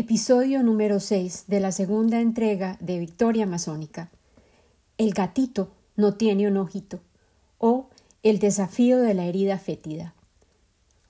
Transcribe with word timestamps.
Episodio 0.00 0.62
número 0.62 0.98
6 0.98 1.44
de 1.46 1.60
la 1.60 1.72
segunda 1.72 2.22
entrega 2.22 2.78
de 2.80 2.98
Victoria 2.98 3.44
Masónica. 3.44 4.08
El 4.96 5.12
gatito 5.12 5.72
no 5.94 6.14
tiene 6.14 6.48
un 6.48 6.56
ojito. 6.56 7.00
O 7.58 7.90
El 8.22 8.38
desafío 8.38 8.98
de 8.98 9.12
la 9.12 9.26
herida 9.26 9.58
fétida. 9.58 10.14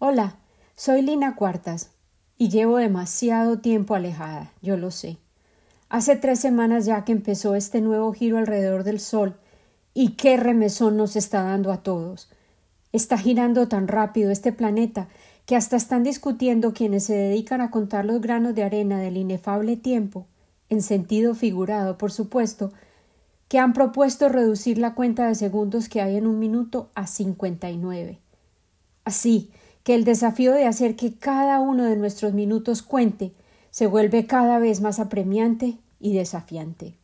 Hola, 0.00 0.38
soy 0.74 1.02
Lina 1.02 1.36
Cuartas 1.36 1.90
y 2.36 2.48
llevo 2.48 2.78
demasiado 2.78 3.60
tiempo 3.60 3.94
alejada, 3.94 4.50
yo 4.60 4.76
lo 4.76 4.90
sé. 4.90 5.18
Hace 5.88 6.16
tres 6.16 6.40
semanas 6.40 6.84
ya 6.84 7.04
que 7.04 7.12
empezó 7.12 7.54
este 7.54 7.80
nuevo 7.80 8.12
giro 8.12 8.38
alrededor 8.38 8.82
del 8.82 8.98
Sol 8.98 9.36
y 9.94 10.14
qué 10.14 10.36
remesón 10.36 10.96
nos 10.96 11.14
está 11.14 11.44
dando 11.44 11.70
a 11.70 11.84
todos. 11.84 12.28
Está 12.90 13.18
girando 13.18 13.68
tan 13.68 13.86
rápido 13.86 14.32
este 14.32 14.50
planeta 14.52 15.06
que 15.50 15.56
hasta 15.56 15.74
están 15.74 16.04
discutiendo 16.04 16.72
quienes 16.74 17.02
se 17.02 17.14
dedican 17.14 17.60
a 17.60 17.72
contar 17.72 18.04
los 18.04 18.20
granos 18.20 18.54
de 18.54 18.62
arena 18.62 19.00
del 19.00 19.16
inefable 19.16 19.76
tiempo, 19.76 20.28
en 20.68 20.80
sentido 20.80 21.34
figurado, 21.34 21.98
por 21.98 22.12
supuesto, 22.12 22.72
que 23.48 23.58
han 23.58 23.72
propuesto 23.72 24.28
reducir 24.28 24.78
la 24.78 24.94
cuenta 24.94 25.26
de 25.26 25.34
segundos 25.34 25.88
que 25.88 26.00
hay 26.00 26.14
en 26.14 26.28
un 26.28 26.38
minuto 26.38 26.90
a 26.94 27.08
cincuenta 27.08 27.68
y 27.68 27.78
nueve. 27.78 28.20
Así 29.04 29.50
que 29.82 29.96
el 29.96 30.04
desafío 30.04 30.52
de 30.52 30.66
hacer 30.66 30.94
que 30.94 31.14
cada 31.14 31.58
uno 31.58 31.82
de 31.82 31.96
nuestros 31.96 32.32
minutos 32.32 32.82
cuente 32.82 33.32
se 33.72 33.88
vuelve 33.88 34.26
cada 34.26 34.60
vez 34.60 34.80
más 34.80 35.00
apremiante 35.00 35.78
y 35.98 36.14
desafiante. 36.14 36.94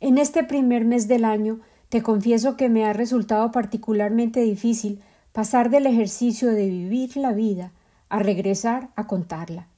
En 0.00 0.18
este 0.18 0.42
primer 0.42 0.84
mes 0.84 1.06
del 1.06 1.24
año 1.24 1.60
te 1.88 2.02
confieso 2.02 2.56
que 2.56 2.68
me 2.68 2.84
ha 2.84 2.92
resultado 2.92 3.52
particularmente 3.52 4.40
difícil 4.40 5.02
pasar 5.36 5.68
del 5.68 5.84
ejercicio 5.84 6.50
de 6.50 6.66
vivir 6.66 7.18
la 7.18 7.34
vida 7.34 7.70
a 8.08 8.20
regresar 8.20 8.88
a 8.96 9.06
contarla. 9.06 9.68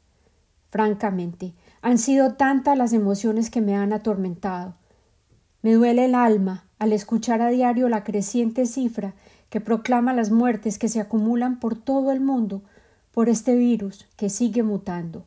Francamente, 0.70 1.52
han 1.82 1.98
sido 1.98 2.34
tantas 2.34 2.78
las 2.78 2.92
emociones 2.92 3.50
que 3.50 3.60
me 3.60 3.74
han 3.74 3.92
atormentado. 3.92 4.76
Me 5.62 5.72
duele 5.72 6.04
el 6.04 6.14
alma 6.14 6.68
al 6.78 6.92
escuchar 6.92 7.42
a 7.42 7.48
diario 7.48 7.88
la 7.88 8.04
creciente 8.04 8.66
cifra 8.66 9.14
que 9.50 9.60
proclama 9.60 10.12
las 10.12 10.30
muertes 10.30 10.78
que 10.78 10.88
se 10.88 11.00
acumulan 11.00 11.58
por 11.58 11.76
todo 11.76 12.12
el 12.12 12.20
mundo 12.20 12.62
por 13.10 13.28
este 13.28 13.56
virus 13.56 14.06
que 14.14 14.30
sigue 14.30 14.62
mutando. 14.62 15.24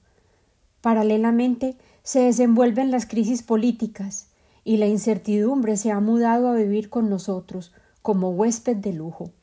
Paralelamente 0.79 1.75
se 2.03 2.21
desenvuelven 2.21 2.89
las 2.89 3.05
crisis 3.05 3.43
políticas 3.43 4.29
y 4.63 4.77
la 4.77 4.87
incertidumbre 4.87 5.75
se 5.75 5.91
ha 5.91 5.99
mudado 5.99 6.47
a 6.47 6.55
vivir 6.55 6.89
con 6.89 7.09
nosotros 7.09 7.73
como 8.01 8.29
huésped 8.29 8.77
de 8.77 8.93
lujo. 8.93 9.33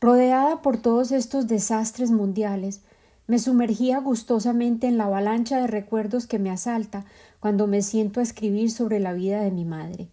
Rodeada 0.00 0.62
por 0.62 0.78
todos 0.78 1.12
estos 1.12 1.46
desastres 1.46 2.10
mundiales, 2.10 2.80
me 3.26 3.38
sumergía 3.38 3.98
gustosamente 3.98 4.86
en 4.86 4.96
la 4.96 5.04
avalancha 5.04 5.60
de 5.60 5.66
recuerdos 5.66 6.26
que 6.26 6.38
me 6.38 6.50
asalta 6.50 7.04
cuando 7.38 7.66
me 7.66 7.82
siento 7.82 8.20
a 8.20 8.22
escribir 8.22 8.70
sobre 8.70 8.98
la 8.98 9.12
vida 9.12 9.42
de 9.42 9.50
mi 9.50 9.64
madre. 9.66 10.08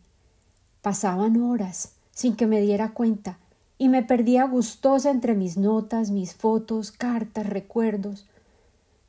Pasaban 0.82 1.42
horas 1.42 1.94
sin 2.12 2.36
que 2.36 2.48
me 2.48 2.60
diera 2.60 2.94
cuenta 2.94 3.40
y 3.78 3.90
me 3.90 4.04
perdía 4.04 4.44
gustosa 4.44 5.10
entre 5.10 5.36
mis 5.36 5.58
notas, 5.58 6.12
mis 6.12 6.36
fotos, 6.36 6.92
cartas, 6.92 7.48
recuerdos. 7.48 8.28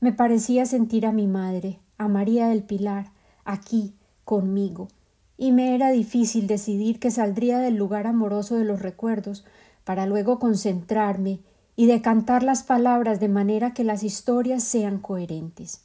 Me 0.01 0.13
parecía 0.13 0.65
sentir 0.65 1.07
a 1.07 1.13
mi 1.13 1.27
madre, 1.27 1.81
a 1.99 2.07
María 2.07 2.49
del 2.49 2.63
Pilar, 2.63 3.11
aquí, 3.45 3.95
conmigo, 4.25 4.89
y 5.37 5.53
me 5.53 5.75
era 5.75 5.91
difícil 5.91 6.47
decidir 6.47 7.01
que 7.01 7.11
saldría 7.11 7.59
del 7.59 7.77
lugar 7.77 8.07
amoroso 8.07 8.57
de 8.57 8.65
los 8.65 8.81
recuerdos 8.81 9.45
para 9.89 10.05
luego 10.05 10.39
concentrarme 10.39 11.41
y 11.75 11.87
decantar 11.87 12.43
las 12.43 12.63
palabras 12.63 13.21
de 13.21 13.29
manera 13.29 13.73
que 13.73 13.85
las 13.85 14.03
historias 14.03 14.63
sean 14.63 14.99
coherentes. 14.99 15.81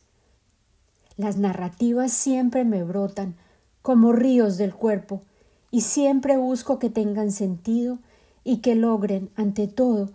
Las 1.16 1.38
narrativas 1.38 2.12
siempre 2.12 2.66
me 2.66 2.84
brotan 2.84 3.36
como 3.82 4.12
ríos 4.12 4.58
del 4.58 4.74
cuerpo 4.74 5.22
y 5.72 5.80
siempre 5.80 6.36
busco 6.36 6.80
que 6.80 6.90
tengan 6.90 7.32
sentido 7.32 8.00
y 8.44 8.58
que 8.58 8.76
logren, 8.76 9.30
ante 9.38 9.70
todo, 9.70 10.10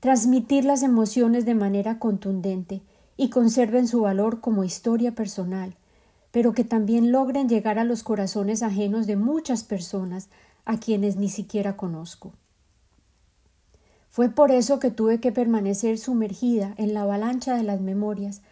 transmitir 0.00 0.64
las 0.64 0.82
emociones 0.82 1.44
de 1.44 1.54
manera 1.54 1.98
contundente 1.98 2.80
y 3.18 3.28
conserven 3.28 3.88
su 3.88 4.00
valor 4.00 4.40
como 4.40 4.64
historia 4.64 5.14
personal, 5.14 5.76
pero 6.30 6.54
que 6.54 6.64
también 6.64 7.12
logren 7.12 7.46
llegar 7.46 7.78
a 7.78 7.84
los 7.84 8.04
corazones 8.04 8.62
ajenos 8.62 9.06
de 9.06 9.16
muchas 9.16 9.64
personas 9.64 10.30
a 10.64 10.78
quienes 10.78 11.16
ni 11.16 11.28
siquiera 11.28 11.76
conozco. 11.76 12.32
Fue 14.14 14.28
por 14.28 14.52
eso 14.52 14.78
que 14.78 14.92
tuve 14.92 15.18
que 15.18 15.32
permanecer 15.32 15.98
sumergida 15.98 16.72
en 16.76 16.94
la 16.94 17.02
avalancha 17.02 17.56
de 17.56 17.64
las 17.64 17.80
memorias, 17.80 18.42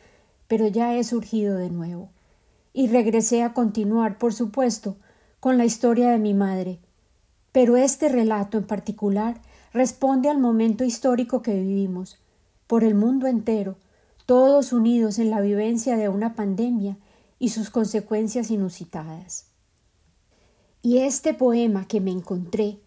pero 0.49 0.67
ya 0.67 0.97
he 0.97 1.05
surgido 1.05 1.57
de 1.57 1.71
nuevo. 1.71 2.11
Y 2.73 2.89
regresé 2.89 3.45
a 3.45 3.55
continuar, 3.55 4.19
por 4.19 4.35
supuesto, 4.35 4.97
con 5.39 5.59
la 5.59 5.65
historia 5.65 6.11
de 6.11 6.19
mi 6.19 6.35
madre. 6.35 6.81
Pero 7.53 7.77
este 7.77 8.09
relato 8.09 8.59
en 8.59 8.67
particular 8.67 9.41
responde 9.73 10.29
al 10.29 10.39
momento 10.39 10.83
histórico 10.83 11.43
que 11.43 11.55
vivimos, 11.55 12.19
por 12.67 12.83
el 12.83 12.97
mundo 12.97 13.29
entero, 13.29 13.77
todos 14.27 14.73
unidos 14.73 15.21
en 15.21 15.31
la 15.31 15.41
vivencia 15.41 15.97
de 15.97 16.09
una 16.09 16.35
pandemia 16.35 16.97
y 17.39 17.51
sus 17.51 17.71
consecuencias 17.71 18.51
inusitadas. 18.51 19.47
Y 20.83 20.99
este 20.99 21.35
poema 21.35 21.87
que 21.87 22.01
me 22.01 22.11
encontré 22.11 22.81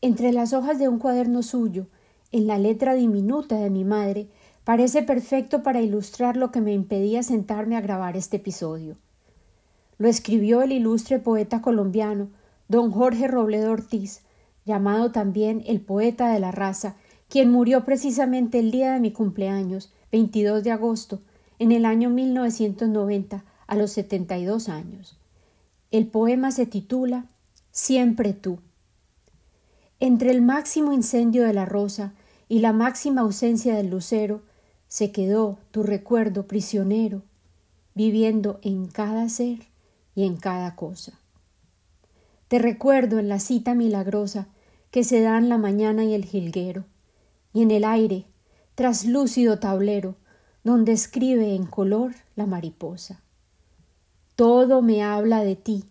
entre 0.00 0.30
las 0.32 0.52
hojas 0.52 0.78
de 0.78 0.86
un 0.86 1.00
cuaderno 1.00 1.42
suyo 1.42 1.88
en 2.32 2.46
la 2.46 2.58
letra 2.58 2.94
diminuta 2.94 3.56
de 3.56 3.70
mi 3.70 3.84
madre, 3.84 4.26
parece 4.64 5.02
perfecto 5.02 5.62
para 5.62 5.82
ilustrar 5.82 6.36
lo 6.36 6.50
que 6.50 6.60
me 6.60 6.72
impedía 6.72 7.22
sentarme 7.22 7.76
a 7.76 7.80
grabar 7.80 8.16
este 8.16 8.38
episodio. 8.38 8.96
Lo 9.98 10.08
escribió 10.08 10.62
el 10.62 10.72
ilustre 10.72 11.18
poeta 11.18 11.60
colombiano, 11.60 12.28
don 12.68 12.90
Jorge 12.90 13.28
Robledo 13.28 13.70
Ortiz, 13.70 14.22
llamado 14.64 15.12
también 15.12 15.62
el 15.66 15.80
poeta 15.80 16.32
de 16.32 16.40
la 16.40 16.50
raza, 16.50 16.96
quien 17.28 17.50
murió 17.50 17.84
precisamente 17.84 18.58
el 18.58 18.70
día 18.70 18.92
de 18.94 19.00
mi 19.00 19.12
cumpleaños, 19.12 19.92
22 20.10 20.64
de 20.64 20.72
agosto, 20.72 21.20
en 21.58 21.72
el 21.72 21.84
año 21.84 22.10
1990, 22.10 23.44
a 23.66 23.76
los 23.76 23.92
72 23.92 24.68
años. 24.68 25.16
El 25.90 26.06
poema 26.06 26.50
se 26.50 26.66
titula 26.66 27.26
Siempre 27.70 28.32
tú. 28.32 28.58
Entre 30.00 30.30
el 30.30 30.42
máximo 30.42 30.92
incendio 30.92 31.44
de 31.44 31.52
la 31.52 31.64
rosa 31.64 32.12
y 32.52 32.58
la 32.58 32.74
máxima 32.74 33.22
ausencia 33.22 33.74
del 33.74 33.88
lucero, 33.88 34.42
se 34.86 35.10
quedó 35.10 35.58
tu 35.70 35.82
recuerdo 35.84 36.46
prisionero, 36.46 37.22
viviendo 37.94 38.58
en 38.60 38.88
cada 38.88 39.26
ser 39.30 39.60
y 40.14 40.26
en 40.26 40.36
cada 40.36 40.76
cosa. 40.76 41.18
Te 42.48 42.58
recuerdo 42.58 43.18
en 43.18 43.30
la 43.30 43.38
cita 43.38 43.72
milagrosa 43.74 44.48
que 44.90 45.02
se 45.02 45.22
dan 45.22 45.48
la 45.48 45.56
mañana 45.56 46.04
y 46.04 46.12
el 46.12 46.26
jilguero, 46.26 46.84
y 47.54 47.62
en 47.62 47.70
el 47.70 47.84
aire, 47.84 48.26
traslúcido 48.74 49.58
tablero, 49.58 50.16
donde 50.62 50.92
escribe 50.92 51.54
en 51.54 51.64
color 51.64 52.12
la 52.36 52.44
mariposa. 52.44 53.22
Todo 54.36 54.82
me 54.82 55.02
habla 55.02 55.42
de 55.42 55.56
ti, 55.56 55.86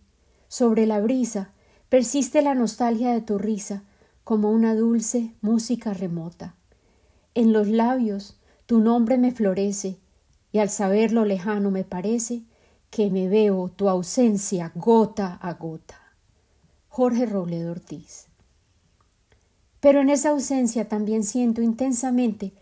sobre 0.47 0.85
la 0.85 0.99
brisa 0.99 1.49
persiste 1.89 2.43
la 2.43 2.53
nostalgia 2.53 3.13
de 3.13 3.21
tu 3.21 3.39
risa, 3.39 3.81
como 4.23 4.51
una 4.51 4.75
dulce 4.75 5.33
música 5.41 5.93
remota. 5.93 6.55
En 7.33 7.53
los 7.53 7.67
labios 7.67 8.37
tu 8.65 8.79
nombre 8.79 9.17
me 9.17 9.31
florece, 9.31 9.97
y 10.51 10.59
al 10.59 10.69
saberlo 10.69 11.25
lejano 11.25 11.71
me 11.71 11.83
parece 11.83 12.43
que 12.89 13.09
me 13.09 13.27
veo 13.27 13.69
tu 13.69 13.89
ausencia 13.89 14.71
gota 14.75 15.33
a 15.41 15.53
gota. 15.53 15.97
Jorge 16.89 17.25
Robledo 17.25 17.71
Ortiz. 17.71 18.27
Pero 19.79 20.01
en 20.01 20.09
esa 20.09 20.29
ausencia 20.29 20.89
también 20.89 21.23
siento 21.23 21.61
intensamente 21.61 22.53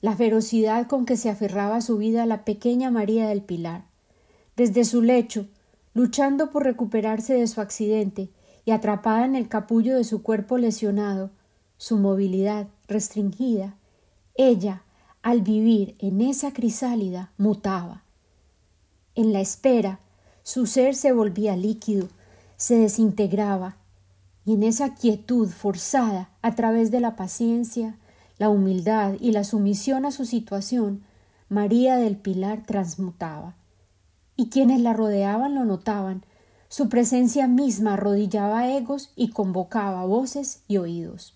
la 0.00 0.14
ferocidad 0.14 0.86
con 0.86 1.06
que 1.06 1.16
se 1.16 1.30
aferraba 1.30 1.76
a 1.76 1.80
su 1.80 1.96
vida 1.96 2.26
la 2.26 2.44
pequeña 2.44 2.90
María 2.90 3.28
del 3.28 3.42
Pilar. 3.42 3.84
Desde 4.56 4.84
su 4.84 5.02
lecho, 5.02 5.46
luchando 5.94 6.50
por 6.50 6.64
recuperarse 6.64 7.34
de 7.34 7.46
su 7.46 7.60
accidente, 7.60 8.28
y 8.66 8.72
atrapada 8.72 9.24
en 9.24 9.36
el 9.36 9.48
capullo 9.48 9.96
de 9.96 10.04
su 10.04 10.22
cuerpo 10.22 10.58
lesionado, 10.58 11.30
su 11.78 11.96
movilidad 11.96 12.66
restringida, 12.88 13.76
ella, 14.34 14.82
al 15.22 15.40
vivir 15.40 15.94
en 16.00 16.20
esa 16.20 16.52
crisálida, 16.52 17.30
mutaba. 17.38 18.02
En 19.14 19.32
la 19.32 19.40
espera, 19.40 20.00
su 20.42 20.66
ser 20.66 20.94
se 20.94 21.12
volvía 21.12 21.56
líquido, 21.56 22.08
se 22.56 22.76
desintegraba, 22.76 23.76
y 24.44 24.54
en 24.54 24.64
esa 24.64 24.94
quietud 24.94 25.48
forzada 25.48 26.30
a 26.42 26.54
través 26.54 26.90
de 26.90 27.00
la 27.00 27.16
paciencia, 27.16 27.96
la 28.36 28.48
humildad 28.48 29.14
y 29.20 29.30
la 29.30 29.44
sumisión 29.44 30.04
a 30.06 30.10
su 30.10 30.24
situación, 30.24 31.02
María 31.48 31.96
del 31.96 32.16
Pilar 32.16 32.64
transmutaba. 32.66 33.54
Y 34.34 34.48
quienes 34.48 34.80
la 34.80 34.92
rodeaban 34.92 35.54
lo 35.54 35.64
notaban, 35.64 36.24
su 36.68 36.88
presencia 36.88 37.46
misma 37.46 37.94
arrodillaba 37.94 38.70
egos 38.70 39.12
y 39.16 39.30
convocaba 39.30 40.04
voces 40.04 40.62
y 40.68 40.78
oídos. 40.78 41.34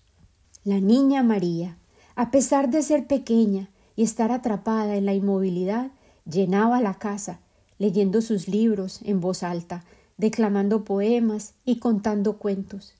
La 0.63 0.79
niña 0.79 1.23
María, 1.23 1.77
a 2.15 2.31
pesar 2.31 2.69
de 2.69 2.81
ser 2.81 3.07
pequeña 3.07 3.69
y 3.95 4.03
estar 4.03 4.31
atrapada 4.31 4.95
en 4.95 5.05
la 5.05 5.13
inmovilidad, 5.13 5.91
llenaba 6.29 6.81
la 6.81 6.95
casa, 6.95 7.39
leyendo 7.79 8.21
sus 8.21 8.47
libros 8.47 8.99
en 9.03 9.21
voz 9.21 9.43
alta, 9.43 9.83
declamando 10.17 10.83
poemas 10.83 11.55
y 11.65 11.79
contando 11.79 12.37
cuentos. 12.37 12.93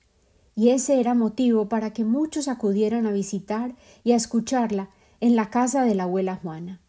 Y 0.56 0.70
ese 0.70 1.00
era 1.00 1.14
motivo 1.14 1.68
para 1.68 1.92
que 1.92 2.04
muchos 2.04 2.48
acudieran 2.48 3.06
a 3.06 3.12
visitar 3.12 3.74
y 4.04 4.12
a 4.12 4.16
escucharla 4.16 4.88
en 5.20 5.36
la 5.36 5.50
casa 5.50 5.84
de 5.84 5.94
la 5.94 6.02
abuela 6.02 6.36
Juana. 6.42 6.80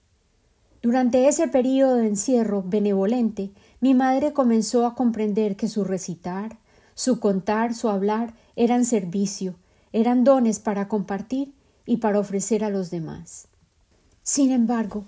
Durante 0.81 1.27
ese 1.27 1.47
período 1.47 1.95
de 1.95 2.07
encierro 2.07 2.61
benevolente, 2.65 3.51
mi 3.83 3.93
madre 3.93 4.31
comenzó 4.31 4.85
a 4.85 4.95
comprender 4.95 5.57
que 5.57 5.67
su 5.67 5.83
recitar, 5.83 6.57
su 6.95 7.19
contar, 7.19 7.73
su 7.73 7.89
hablar 7.89 8.33
eran 8.55 8.85
servicio, 8.85 9.55
eran 9.91 10.23
dones 10.23 10.59
para 10.59 10.87
compartir 10.87 11.53
y 11.85 11.97
para 11.97 12.17
ofrecer 12.17 12.63
a 12.63 12.69
los 12.69 12.91
demás. 12.91 13.49
Sin 14.21 14.53
embargo, 14.53 15.03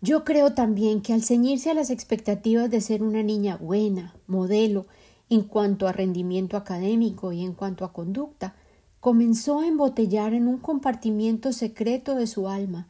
yo 0.00 0.24
creo 0.24 0.54
también 0.54 1.02
que 1.02 1.12
al 1.12 1.22
ceñirse 1.22 1.68
a 1.68 1.74
las 1.74 1.90
expectativas 1.90 2.70
de 2.70 2.80
ser 2.80 3.02
una 3.02 3.22
niña 3.22 3.58
buena, 3.58 4.14
modelo, 4.26 4.86
en 5.28 5.42
cuanto 5.42 5.86
a 5.86 5.92
rendimiento 5.92 6.56
académico 6.56 7.32
y 7.32 7.44
en 7.44 7.52
cuanto 7.52 7.84
a 7.84 7.92
conducta, 7.92 8.54
comenzó 9.00 9.60
a 9.60 9.66
embotellar 9.66 10.32
en 10.32 10.48
un 10.48 10.56
compartimiento 10.56 11.52
secreto 11.52 12.14
de 12.14 12.26
su 12.26 12.48
alma 12.48 12.88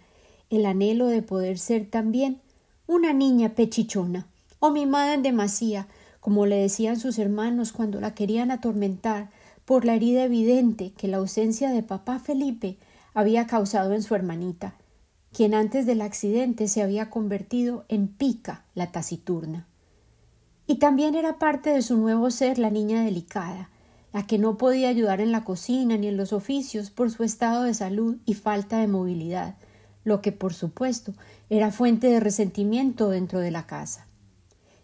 el 0.50 0.66
anhelo 0.66 1.08
de 1.08 1.22
poder 1.22 1.58
ser 1.58 1.90
también 1.90 2.40
una 2.86 3.12
niña 3.12 3.56
pechichona 3.56 4.28
o 4.60 4.70
mimada 4.70 5.14
en 5.14 5.22
demasía, 5.22 5.88
como 6.20 6.46
le 6.46 6.56
decían 6.56 7.00
sus 7.00 7.18
hermanos 7.18 7.72
cuando 7.72 8.00
la 8.00 8.14
querían 8.14 8.50
atormentar 8.50 9.30
por 9.64 9.84
la 9.84 9.94
herida 9.94 10.24
evidente 10.24 10.92
que 10.92 11.08
la 11.08 11.16
ausencia 11.16 11.70
de 11.70 11.82
papá 11.82 12.18
Felipe 12.18 12.78
había 13.14 13.46
causado 13.46 13.94
en 13.94 14.02
su 14.02 14.14
hermanita, 14.14 14.74
quien 15.32 15.54
antes 15.54 15.86
del 15.86 16.02
accidente 16.02 16.68
se 16.68 16.82
había 16.82 17.08
convertido 17.10 17.84
en 17.88 18.08
Pica 18.08 18.64
la 18.74 18.92
taciturna. 18.92 19.66
Y 20.66 20.76
también 20.76 21.14
era 21.14 21.38
parte 21.38 21.70
de 21.70 21.82
su 21.82 21.96
nuevo 21.96 22.30
ser 22.30 22.58
la 22.58 22.70
niña 22.70 23.02
delicada, 23.02 23.70
la 24.12 24.26
que 24.26 24.38
no 24.38 24.56
podía 24.56 24.88
ayudar 24.88 25.20
en 25.20 25.32
la 25.32 25.44
cocina 25.44 25.96
ni 25.96 26.08
en 26.08 26.16
los 26.16 26.32
oficios 26.32 26.90
por 26.90 27.10
su 27.10 27.22
estado 27.22 27.64
de 27.64 27.74
salud 27.74 28.16
y 28.26 28.34
falta 28.34 28.78
de 28.78 28.88
movilidad, 28.88 29.56
lo 30.04 30.20
que 30.20 30.32
por 30.32 30.52
supuesto 30.52 31.14
era 31.48 31.70
fuente 31.70 32.08
de 32.08 32.20
resentimiento 32.20 33.08
dentro 33.08 33.38
de 33.38 33.50
la 33.50 33.66
casa. 33.66 34.06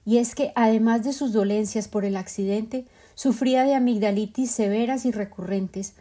Y 0.06 0.18
es 0.18 0.34
que, 0.34 0.52
además 0.54 1.04
de 1.04 1.12
sus 1.12 1.32
dolencias 1.32 1.88
por 1.88 2.06
el 2.06 2.16
accidente, 2.16 2.86
sufría 3.16 3.64
de 3.64 3.74
amigdalitis 3.74 4.50
severas 4.50 5.04
y 5.04 5.10
recurrentes, 5.10 5.94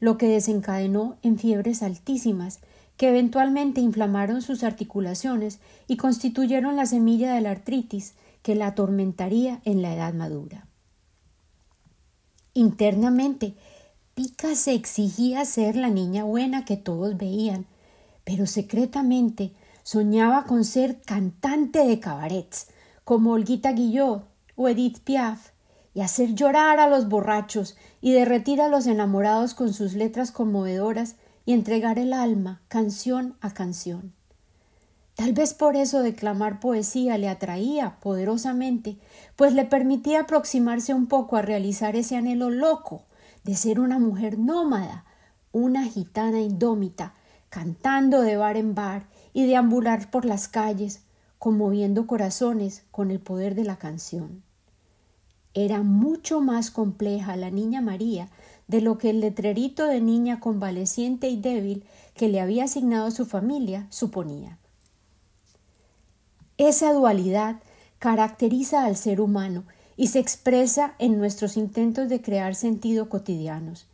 lo 0.00 0.18
que 0.18 0.26
desencadenó 0.26 1.16
en 1.22 1.38
fiebres 1.38 1.82
altísimas 1.82 2.58
que 2.96 3.08
eventualmente 3.08 3.80
inflamaron 3.80 4.42
sus 4.42 4.64
articulaciones 4.64 5.60
y 5.86 5.96
constituyeron 5.96 6.76
la 6.76 6.86
semilla 6.86 7.34
de 7.34 7.40
la 7.40 7.52
artritis 7.52 8.14
que 8.42 8.56
la 8.56 8.66
atormentaría 8.66 9.60
en 9.64 9.80
la 9.80 9.94
edad 9.94 10.12
madura. 10.12 10.66
Internamente, 12.54 13.54
Pica 14.14 14.54
se 14.56 14.74
exigía 14.74 15.44
ser 15.44 15.76
la 15.76 15.88
niña 15.88 16.24
buena 16.24 16.64
que 16.64 16.76
todos 16.76 17.16
veían, 17.16 17.66
pero 18.24 18.46
secretamente 18.46 19.52
soñaba 19.84 20.44
con 20.44 20.64
ser 20.64 21.00
cantante 21.00 21.86
de 21.86 21.98
cabarets, 21.98 22.66
como 23.04 23.32
Olguita 23.32 23.72
Guillot 23.72 24.24
o 24.56 24.68
Edith 24.68 25.00
Piaf, 25.00 25.50
y 25.94 26.00
hacer 26.00 26.34
llorar 26.34 26.80
a 26.80 26.88
los 26.88 27.08
borrachos 27.08 27.76
y 28.00 28.12
derretir 28.12 28.60
a 28.60 28.68
los 28.68 28.86
enamorados 28.86 29.54
con 29.54 29.72
sus 29.72 29.94
letras 29.94 30.32
conmovedoras 30.32 31.16
y 31.44 31.52
entregar 31.52 31.98
el 31.98 32.12
alma 32.12 32.62
canción 32.68 33.36
a 33.40 33.52
canción. 33.52 34.14
Tal 35.14 35.34
vez 35.34 35.52
por 35.52 35.76
eso 35.76 36.02
declamar 36.02 36.60
poesía 36.60 37.18
le 37.18 37.28
atraía 37.28 37.98
poderosamente, 38.00 38.96
pues 39.36 39.52
le 39.52 39.66
permitía 39.66 40.20
aproximarse 40.20 40.94
un 40.94 41.06
poco 41.06 41.36
a 41.36 41.42
realizar 41.42 41.96
ese 41.96 42.16
anhelo 42.16 42.48
loco 42.48 43.04
de 43.44 43.54
ser 43.54 43.78
una 43.78 43.98
mujer 43.98 44.38
nómada, 44.38 45.04
una 45.52 45.84
gitana 45.84 46.40
indómita, 46.40 47.14
cantando 47.50 48.22
de 48.22 48.38
bar 48.38 48.56
en 48.56 48.74
bar 48.74 49.06
y 49.34 49.46
deambular 49.46 50.10
por 50.10 50.24
las 50.24 50.48
calles, 50.48 51.02
conmoviendo 51.42 52.06
corazones 52.06 52.84
con 52.92 53.10
el 53.10 53.18
poder 53.18 53.56
de 53.56 53.64
la 53.64 53.74
canción. 53.74 54.44
Era 55.54 55.82
mucho 55.82 56.40
más 56.40 56.70
compleja 56.70 57.34
la 57.34 57.50
niña 57.50 57.80
María 57.80 58.28
de 58.68 58.80
lo 58.80 58.96
que 58.96 59.10
el 59.10 59.18
letrerito 59.18 59.86
de 59.86 60.00
niña 60.00 60.38
convaleciente 60.38 61.28
y 61.30 61.40
débil 61.40 61.82
que 62.14 62.28
le 62.28 62.40
había 62.40 62.62
asignado 62.62 63.10
su 63.10 63.26
familia 63.26 63.88
suponía. 63.90 64.60
Esa 66.58 66.92
dualidad 66.92 67.56
caracteriza 67.98 68.84
al 68.84 68.96
ser 68.96 69.20
humano 69.20 69.64
y 69.96 70.06
se 70.06 70.20
expresa 70.20 70.94
en 71.00 71.18
nuestros 71.18 71.56
intentos 71.56 72.08
de 72.08 72.22
crear 72.22 72.54
sentido 72.54 73.08
cotidianos. 73.08 73.88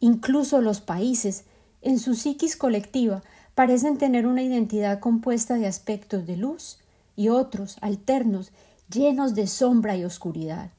Incluso 0.00 0.60
los 0.60 0.80
países, 0.80 1.44
en 1.82 2.00
su 2.00 2.16
psiquis 2.16 2.56
colectiva, 2.56 3.22
parecen 3.60 3.98
tener 3.98 4.26
una 4.26 4.42
identidad 4.42 5.00
compuesta 5.00 5.56
de 5.56 5.66
aspectos 5.66 6.26
de 6.26 6.38
luz 6.38 6.78
y 7.14 7.28
otros 7.28 7.76
alternos, 7.82 8.52
llenos 8.90 9.34
de 9.34 9.46
sombra 9.46 9.98
y 9.98 10.04
oscuridad. 10.06 10.70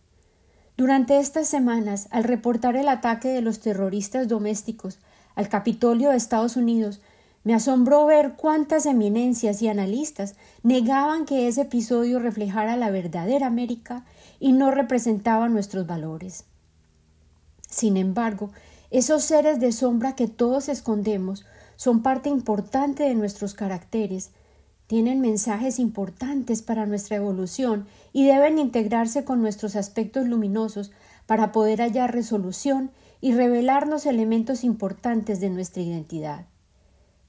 Durante 0.77 1.19
estas 1.19 1.47
semanas, 1.47 2.07
al 2.09 2.23
reportar 2.23 2.75
el 2.75 2.87
ataque 2.87 3.27
de 3.27 3.41
los 3.41 3.59
terroristas 3.59 4.27
domésticos 4.27 4.97
al 5.35 5.47
Capitolio 5.47 6.09
de 6.09 6.17
Estados 6.17 6.55
Unidos, 6.55 7.01
me 7.43 7.53
asombró 7.53 8.07
ver 8.07 8.33
cuántas 8.35 8.87
eminencias 8.87 9.61
y 9.61 9.67
analistas 9.67 10.33
negaban 10.63 11.25
que 11.25 11.47
ese 11.47 11.61
episodio 11.61 12.17
reflejara 12.17 12.77
la 12.77 12.89
verdadera 12.89 13.45
América 13.45 14.05
y 14.39 14.53
no 14.53 14.71
representaba 14.71 15.49
nuestros 15.49 15.85
valores. 15.85 16.45
Sin 17.69 17.95
embargo, 17.95 18.49
esos 18.89 19.21
seres 19.23 19.59
de 19.59 19.71
sombra 19.71 20.15
que 20.15 20.27
todos 20.27 20.67
escondemos 20.67 21.45
son 21.81 22.03
parte 22.03 22.29
importante 22.29 23.01
de 23.01 23.15
nuestros 23.15 23.55
caracteres 23.55 24.29
tienen 24.85 25.19
mensajes 25.19 25.79
importantes 25.79 26.61
para 26.61 26.85
nuestra 26.85 27.17
evolución 27.17 27.87
y 28.13 28.27
deben 28.27 28.59
integrarse 28.59 29.25
con 29.25 29.41
nuestros 29.41 29.75
aspectos 29.75 30.27
luminosos 30.27 30.91
para 31.25 31.51
poder 31.51 31.81
hallar 31.81 32.13
resolución 32.13 32.91
y 33.19 33.33
revelarnos 33.33 34.05
elementos 34.05 34.63
importantes 34.63 35.39
de 35.39 35.49
nuestra 35.49 35.81
identidad. 35.81 36.45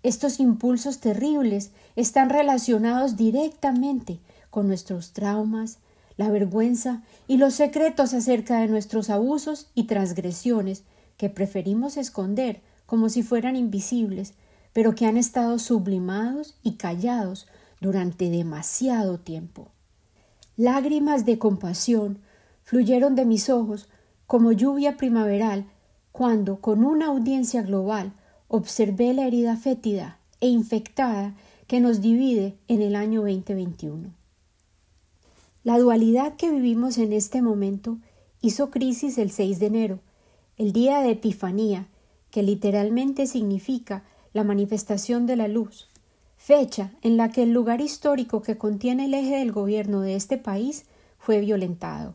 Estos 0.02 0.38
impulsos 0.38 0.98
terribles 0.98 1.70
están 1.96 2.28
relacionados 2.28 3.16
directamente 3.16 4.20
con 4.50 4.68
nuestros 4.68 5.14
traumas, 5.14 5.78
la 6.18 6.28
vergüenza 6.28 7.00
y 7.26 7.38
los 7.38 7.54
secretos 7.54 8.12
acerca 8.12 8.60
de 8.60 8.68
nuestros 8.68 9.08
abusos 9.08 9.70
y 9.74 9.84
transgresiones 9.84 10.84
que 11.16 11.30
preferimos 11.30 11.96
esconder 11.96 12.60
como 12.84 13.08
si 13.08 13.22
fueran 13.22 13.56
invisibles 13.56 14.34
pero 14.72 14.94
que 14.94 15.06
han 15.06 15.16
estado 15.16 15.58
sublimados 15.58 16.56
y 16.62 16.72
callados 16.72 17.46
durante 17.80 18.30
demasiado 18.30 19.18
tiempo. 19.18 19.68
Lágrimas 20.56 21.24
de 21.24 21.38
compasión 21.38 22.18
fluyeron 22.62 23.14
de 23.14 23.24
mis 23.24 23.50
ojos 23.50 23.88
como 24.26 24.52
lluvia 24.52 24.96
primaveral 24.96 25.66
cuando, 26.12 26.60
con 26.60 26.84
una 26.84 27.06
audiencia 27.06 27.62
global, 27.62 28.12
observé 28.48 29.14
la 29.14 29.26
herida 29.26 29.56
fétida 29.56 30.18
e 30.40 30.48
infectada 30.48 31.34
que 31.66 31.80
nos 31.80 32.00
divide 32.00 32.56
en 32.68 32.82
el 32.82 32.96
año 32.96 33.22
2021. 33.22 34.10
La 35.64 35.78
dualidad 35.78 36.34
que 36.36 36.50
vivimos 36.50 36.98
en 36.98 37.12
este 37.12 37.40
momento 37.40 37.98
hizo 38.40 38.70
crisis 38.70 39.16
el 39.16 39.30
6 39.30 39.58
de 39.58 39.66
enero, 39.66 40.00
el 40.56 40.72
día 40.72 41.00
de 41.00 41.12
Epifanía, 41.12 41.86
que 42.30 42.42
literalmente 42.42 43.26
significa 43.26 44.04
la 44.32 44.44
manifestación 44.44 45.26
de 45.26 45.36
la 45.36 45.48
luz, 45.48 45.88
fecha 46.36 46.90
en 47.02 47.16
la 47.16 47.30
que 47.30 47.42
el 47.42 47.52
lugar 47.52 47.80
histórico 47.80 48.42
que 48.42 48.58
contiene 48.58 49.04
el 49.04 49.14
eje 49.14 49.36
del 49.36 49.52
gobierno 49.52 50.00
de 50.00 50.16
este 50.16 50.38
país 50.38 50.84
fue 51.18 51.40
violentado. 51.40 52.14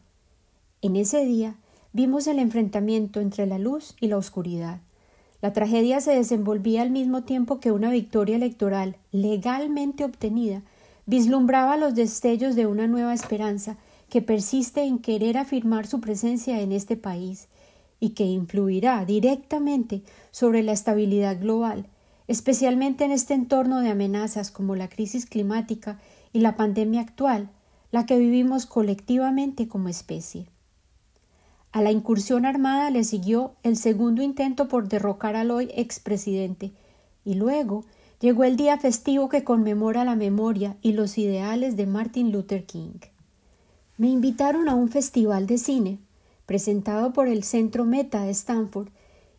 En 0.81 0.95
ese 0.95 1.25
día 1.25 1.55
vimos 1.93 2.27
el 2.27 2.39
enfrentamiento 2.39 3.21
entre 3.21 3.45
la 3.45 3.57
luz 3.57 3.95
y 4.01 4.07
la 4.07 4.17
oscuridad. 4.17 4.79
La 5.41 5.53
tragedia 5.53 6.01
se 6.01 6.11
desenvolvía 6.11 6.81
al 6.81 6.89
mismo 6.89 7.23
tiempo 7.23 7.59
que 7.59 7.71
una 7.71 7.91
victoria 7.91 8.35
electoral 8.35 8.95
legalmente 9.11 10.03
obtenida 10.03 10.61
vislumbraba 11.05 11.77
los 11.77 11.95
destellos 11.95 12.55
de 12.55 12.65
una 12.65 12.87
nueva 12.87 13.13
esperanza 13.13 13.77
que 14.09 14.21
persiste 14.21 14.83
en 14.83 14.99
querer 14.99 15.37
afirmar 15.37 15.85
su 15.85 16.01
presencia 16.01 16.59
en 16.61 16.71
este 16.71 16.97
país 16.97 17.47
y 17.99 18.09
que 18.09 18.25
influirá 18.25 19.05
directamente 19.05 20.01
sobre 20.31 20.63
la 20.63 20.73
estabilidad 20.73 21.39
global 21.39 21.85
especialmente 22.27 23.05
en 23.05 23.11
este 23.11 23.33
entorno 23.33 23.79
de 23.81 23.89
amenazas 23.89 24.51
como 24.51 24.75
la 24.75 24.89
crisis 24.89 25.25
climática 25.25 25.99
y 26.33 26.39
la 26.39 26.55
pandemia 26.55 27.01
actual, 27.01 27.49
la 27.91 28.05
que 28.05 28.17
vivimos 28.17 28.65
colectivamente 28.65 29.67
como 29.67 29.89
especie. 29.89 30.47
A 31.71 31.81
la 31.81 31.91
incursión 31.91 32.45
armada 32.45 32.89
le 32.89 33.03
siguió 33.03 33.53
el 33.63 33.77
segundo 33.77 34.21
intento 34.21 34.67
por 34.67 34.87
derrocar 34.89 35.35
al 35.35 35.51
hoy 35.51 35.69
expresidente 35.75 36.71
y 37.23 37.35
luego 37.35 37.85
llegó 38.19 38.43
el 38.45 38.57
día 38.57 38.77
festivo 38.77 39.29
que 39.29 39.43
conmemora 39.43 40.03
la 40.05 40.15
memoria 40.15 40.75
y 40.81 40.93
los 40.93 41.17
ideales 41.17 41.77
de 41.77 41.85
Martin 41.85 42.31
Luther 42.31 42.65
King. 42.65 42.99
Me 43.97 44.09
invitaron 44.09 44.69
a 44.69 44.75
un 44.75 44.89
festival 44.89 45.47
de 45.47 45.57
cine, 45.57 45.99
presentado 46.45 47.13
por 47.13 47.27
el 47.27 47.43
Centro 47.43 47.83
Meta 47.83 48.23
de 48.23 48.31
Stanford, 48.31 48.89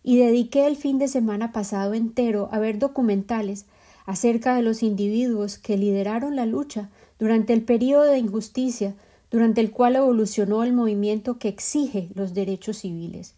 y 0.08 0.16
dediqué 0.16 0.66
el 0.66 0.76
fin 0.76 0.96
de 0.96 1.06
semana 1.06 1.52
pasado 1.52 1.92
entero 1.92 2.48
a 2.50 2.58
ver 2.58 2.78
documentales 2.78 3.66
acerca 4.06 4.56
de 4.56 4.62
los 4.62 4.82
individuos 4.82 5.58
que 5.58 5.76
lideraron 5.76 6.34
la 6.34 6.46
lucha 6.46 6.88
durante 7.18 7.52
el 7.52 7.60
período 7.60 8.04
de 8.04 8.16
injusticia 8.16 8.94
durante 9.30 9.60
el 9.60 9.70
cual 9.70 9.96
evolucionó 9.96 10.64
el 10.64 10.72
movimiento 10.72 11.38
que 11.38 11.48
exige 11.48 12.08
los 12.14 12.32
derechos 12.32 12.78
civiles. 12.78 13.34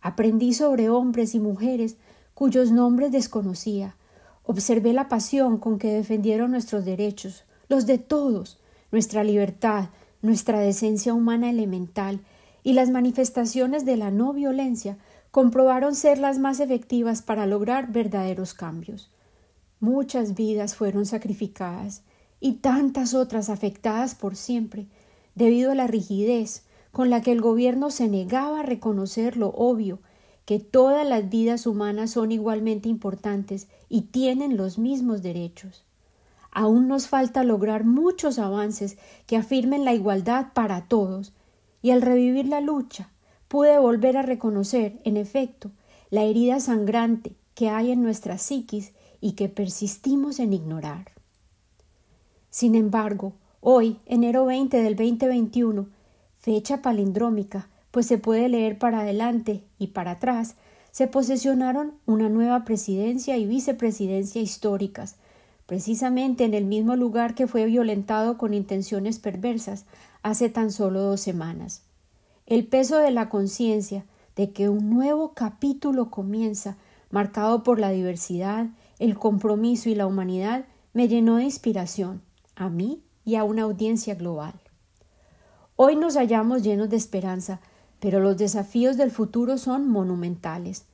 Aprendí 0.00 0.54
sobre 0.54 0.90
hombres 0.90 1.36
y 1.36 1.38
mujeres 1.38 1.98
cuyos 2.34 2.72
nombres 2.72 3.12
desconocía. 3.12 3.94
Observé 4.42 4.92
la 4.94 5.08
pasión 5.08 5.58
con 5.58 5.78
que 5.78 5.92
defendieron 5.92 6.50
nuestros 6.50 6.84
derechos, 6.84 7.44
los 7.68 7.86
de 7.86 7.98
todos, 7.98 8.58
nuestra 8.90 9.22
libertad, 9.22 9.90
nuestra 10.20 10.58
decencia 10.58 11.14
humana 11.14 11.48
elemental, 11.48 12.18
y 12.64 12.72
las 12.72 12.90
manifestaciones 12.90 13.84
de 13.84 13.96
la 13.96 14.10
no 14.10 14.32
violencia 14.32 14.96
comprobaron 15.32 15.94
ser 15.94 16.18
las 16.18 16.38
más 16.38 16.60
efectivas 16.60 17.22
para 17.22 17.46
lograr 17.46 17.90
verdaderos 17.90 18.52
cambios. 18.52 19.10
Muchas 19.80 20.34
vidas 20.34 20.76
fueron 20.76 21.06
sacrificadas 21.06 22.02
y 22.38 22.56
tantas 22.56 23.14
otras 23.14 23.48
afectadas 23.48 24.14
por 24.14 24.36
siempre, 24.36 24.86
debido 25.34 25.72
a 25.72 25.74
la 25.74 25.86
rigidez 25.86 26.64
con 26.92 27.08
la 27.08 27.22
que 27.22 27.32
el 27.32 27.40
gobierno 27.40 27.90
se 27.90 28.08
negaba 28.08 28.60
a 28.60 28.62
reconocer 28.62 29.38
lo 29.38 29.48
obvio 29.48 30.00
que 30.44 30.58
todas 30.58 31.06
las 31.08 31.30
vidas 31.30 31.66
humanas 31.66 32.10
son 32.10 32.30
igualmente 32.30 32.90
importantes 32.90 33.68
y 33.88 34.02
tienen 34.02 34.58
los 34.58 34.76
mismos 34.76 35.22
derechos. 35.22 35.84
Aún 36.50 36.88
nos 36.88 37.08
falta 37.08 37.42
lograr 37.42 37.84
muchos 37.84 38.38
avances 38.38 38.98
que 39.26 39.38
afirmen 39.38 39.86
la 39.86 39.94
igualdad 39.94 40.52
para 40.52 40.88
todos, 40.88 41.32
y 41.80 41.90
al 41.90 42.02
revivir 42.02 42.48
la 42.48 42.60
lucha 42.60 43.12
pude 43.52 43.78
volver 43.78 44.16
a 44.16 44.22
reconocer, 44.22 44.98
en 45.04 45.18
efecto, 45.18 45.70
la 46.08 46.22
herida 46.22 46.58
sangrante 46.58 47.32
que 47.54 47.68
hay 47.68 47.90
en 47.90 48.02
nuestra 48.02 48.38
psiquis 48.38 48.92
y 49.20 49.32
que 49.32 49.50
persistimos 49.50 50.40
en 50.40 50.54
ignorar. 50.54 51.12
Sin 52.48 52.74
embargo, 52.74 53.34
hoy, 53.60 53.98
enero 54.06 54.46
20 54.46 54.82
del 54.82 54.96
2021, 54.96 55.86
fecha 56.40 56.80
palindrómica, 56.80 57.68
pues 57.90 58.06
se 58.06 58.16
puede 58.16 58.48
leer 58.48 58.78
para 58.78 59.00
adelante 59.00 59.62
y 59.78 59.88
para 59.88 60.12
atrás, 60.12 60.54
se 60.90 61.06
posesionaron 61.06 61.92
una 62.06 62.30
nueva 62.30 62.64
presidencia 62.64 63.36
y 63.36 63.44
vicepresidencia 63.44 64.40
históricas, 64.40 65.16
precisamente 65.66 66.44
en 66.44 66.54
el 66.54 66.64
mismo 66.64 66.96
lugar 66.96 67.34
que 67.34 67.46
fue 67.46 67.66
violentado 67.66 68.38
con 68.38 68.54
intenciones 68.54 69.18
perversas 69.18 69.84
hace 70.22 70.48
tan 70.48 70.72
solo 70.72 71.02
dos 71.02 71.20
semanas. 71.20 71.82
El 72.46 72.66
peso 72.66 72.98
de 72.98 73.12
la 73.12 73.28
conciencia 73.28 74.04
de 74.34 74.50
que 74.50 74.68
un 74.68 74.90
nuevo 74.90 75.32
capítulo 75.32 76.10
comienza, 76.10 76.76
marcado 77.10 77.62
por 77.62 77.78
la 77.78 77.90
diversidad, 77.90 78.66
el 78.98 79.16
compromiso 79.16 79.88
y 79.88 79.94
la 79.94 80.06
humanidad, 80.06 80.64
me 80.92 81.08
llenó 81.08 81.36
de 81.36 81.44
inspiración, 81.44 82.20
a 82.56 82.68
mí 82.68 83.02
y 83.24 83.36
a 83.36 83.44
una 83.44 83.62
audiencia 83.62 84.14
global. 84.14 84.54
Hoy 85.76 85.96
nos 85.96 86.16
hallamos 86.16 86.62
llenos 86.62 86.90
de 86.90 86.96
esperanza, 86.96 87.60
pero 88.00 88.18
los 88.18 88.36
desafíos 88.36 88.96
del 88.96 89.10
futuro 89.10 89.56
son 89.56 89.88
monumentales. 89.88 90.86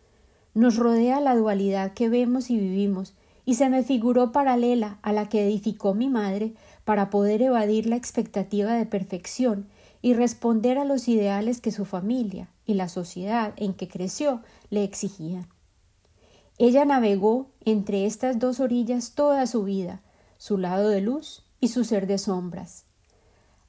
Nos 0.54 0.76
rodea 0.76 1.20
la 1.20 1.34
dualidad 1.34 1.94
que 1.94 2.08
vemos 2.08 2.50
y 2.50 2.58
vivimos, 2.58 3.14
y 3.46 3.54
se 3.54 3.70
me 3.70 3.82
figuró 3.82 4.30
paralela 4.30 4.98
a 5.00 5.14
la 5.14 5.28
que 5.30 5.46
edificó 5.46 5.94
mi 5.94 6.10
madre 6.10 6.52
para 6.84 7.08
poder 7.08 7.40
evadir 7.40 7.86
la 7.86 7.96
expectativa 7.96 8.74
de 8.74 8.84
perfección 8.84 9.66
y 10.00 10.14
responder 10.14 10.78
a 10.78 10.84
los 10.84 11.08
ideales 11.08 11.60
que 11.60 11.72
su 11.72 11.84
familia 11.84 12.48
y 12.64 12.74
la 12.74 12.88
sociedad 12.88 13.54
en 13.56 13.74
que 13.74 13.88
creció 13.88 14.42
le 14.70 14.84
exigían. 14.84 15.48
Ella 16.58 16.84
navegó 16.84 17.50
entre 17.64 18.06
estas 18.06 18.38
dos 18.38 18.60
orillas 18.60 19.12
toda 19.12 19.46
su 19.46 19.64
vida, 19.64 20.02
su 20.38 20.58
lado 20.58 20.88
de 20.88 21.00
luz 21.00 21.44
y 21.60 21.68
su 21.68 21.84
ser 21.84 22.06
de 22.06 22.18
sombras. 22.18 22.84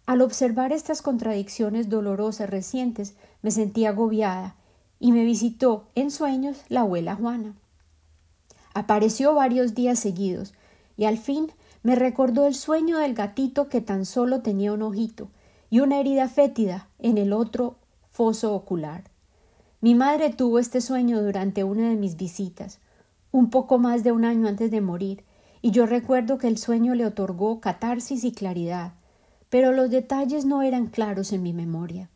Al 0.05 0.21
observar 0.21 0.71
estas 0.71 1.01
contradicciones 1.01 1.87
dolorosas 1.87 2.49
recientes, 2.49 3.15
me 3.43 3.51
sentí 3.51 3.85
agobiada 3.85 4.55
y 4.99 5.11
me 5.11 5.23
visitó 5.23 5.87
en 5.93 6.09
sueños 6.09 6.57
la 6.67 6.81
abuela 6.81 7.15
Juana. 7.15 7.53
Apareció 8.73 9.35
varios 9.35 9.75
días 9.75 9.99
seguidos 9.99 10.53
y 10.97 11.05
al 11.05 11.17
fin 11.17 11.51
me 11.83 11.95
recordó 11.95 12.45
el 12.47 12.55
sueño 12.55 12.97
del 12.97 13.13
gatito 13.13 13.69
que 13.69 13.81
tan 13.81 14.05
solo 14.05 14.41
tenía 14.41 14.73
un 14.73 14.81
ojito 14.81 15.29
y 15.69 15.79
una 15.79 15.99
herida 15.99 16.27
fétida 16.27 16.87
en 16.99 17.17
el 17.17 17.33
otro 17.33 17.75
foso 18.09 18.53
ocular. 18.53 19.03
Mi 19.81 19.95
madre 19.95 20.29
tuvo 20.31 20.59
este 20.59 20.81
sueño 20.81 21.21
durante 21.21 21.63
una 21.63 21.89
de 21.89 21.95
mis 21.95 22.17
visitas, 22.17 22.79
un 23.31 23.49
poco 23.49 23.77
más 23.77 24.03
de 24.03 24.11
un 24.11 24.25
año 24.25 24.47
antes 24.47 24.71
de 24.71 24.81
morir, 24.81 25.23
y 25.61 25.71
yo 25.71 25.85
recuerdo 25.85 26.37
que 26.37 26.47
el 26.47 26.57
sueño 26.57 26.95
le 26.95 27.05
otorgó 27.05 27.59
catarsis 27.59 28.23
y 28.23 28.31
claridad, 28.31 28.93
pero 29.49 29.71
los 29.71 29.89
detalles 29.89 30.45
no 30.45 30.61
eran 30.61 30.87
claros 30.87 31.31
en 31.31 31.43
mi 31.43 31.53
memoria. 31.53 32.09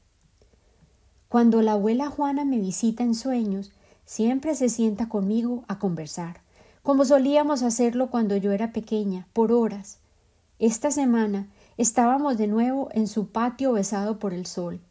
Cuando 1.29 1.61
la 1.61 1.73
abuela 1.73 2.09
Juana 2.09 2.45
me 2.45 2.59
visita 2.59 3.03
en 3.03 3.15
sueños, 3.15 3.71
siempre 4.05 4.55
se 4.55 4.69
sienta 4.69 5.09
conmigo 5.09 5.63
a 5.67 5.79
conversar, 5.79 6.41
como 6.83 7.05
solíamos 7.05 7.63
hacerlo 7.63 8.09
cuando 8.09 8.35
yo 8.35 8.51
era 8.51 8.71
pequeña, 8.71 9.27
por 9.33 9.51
horas. 9.51 9.99
Esta 10.59 10.91
semana 10.91 11.47
estábamos 11.77 12.37
de 12.37 12.47
nuevo 12.47 12.89
en 12.93 13.07
su 13.07 13.29
patio 13.29 13.73
besado 13.73 14.19
por 14.19 14.33
el 14.33 14.45
sol, 14.45 14.81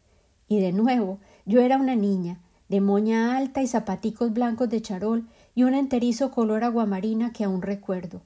y 0.47 0.59
de 0.59 0.71
nuevo 0.71 1.19
yo 1.45 1.61
era 1.61 1.77
una 1.77 1.95
niña, 1.95 2.39
de 2.69 2.81
moña 2.81 3.37
alta 3.37 3.61
y 3.61 3.67
zapaticos 3.67 4.33
blancos 4.33 4.69
de 4.69 4.81
charol 4.81 5.27
y 5.55 5.63
un 5.63 5.73
enterizo 5.73 6.31
color 6.31 6.63
aguamarina 6.63 7.31
que 7.31 7.43
aún 7.43 7.61
recuerdo, 7.61 8.21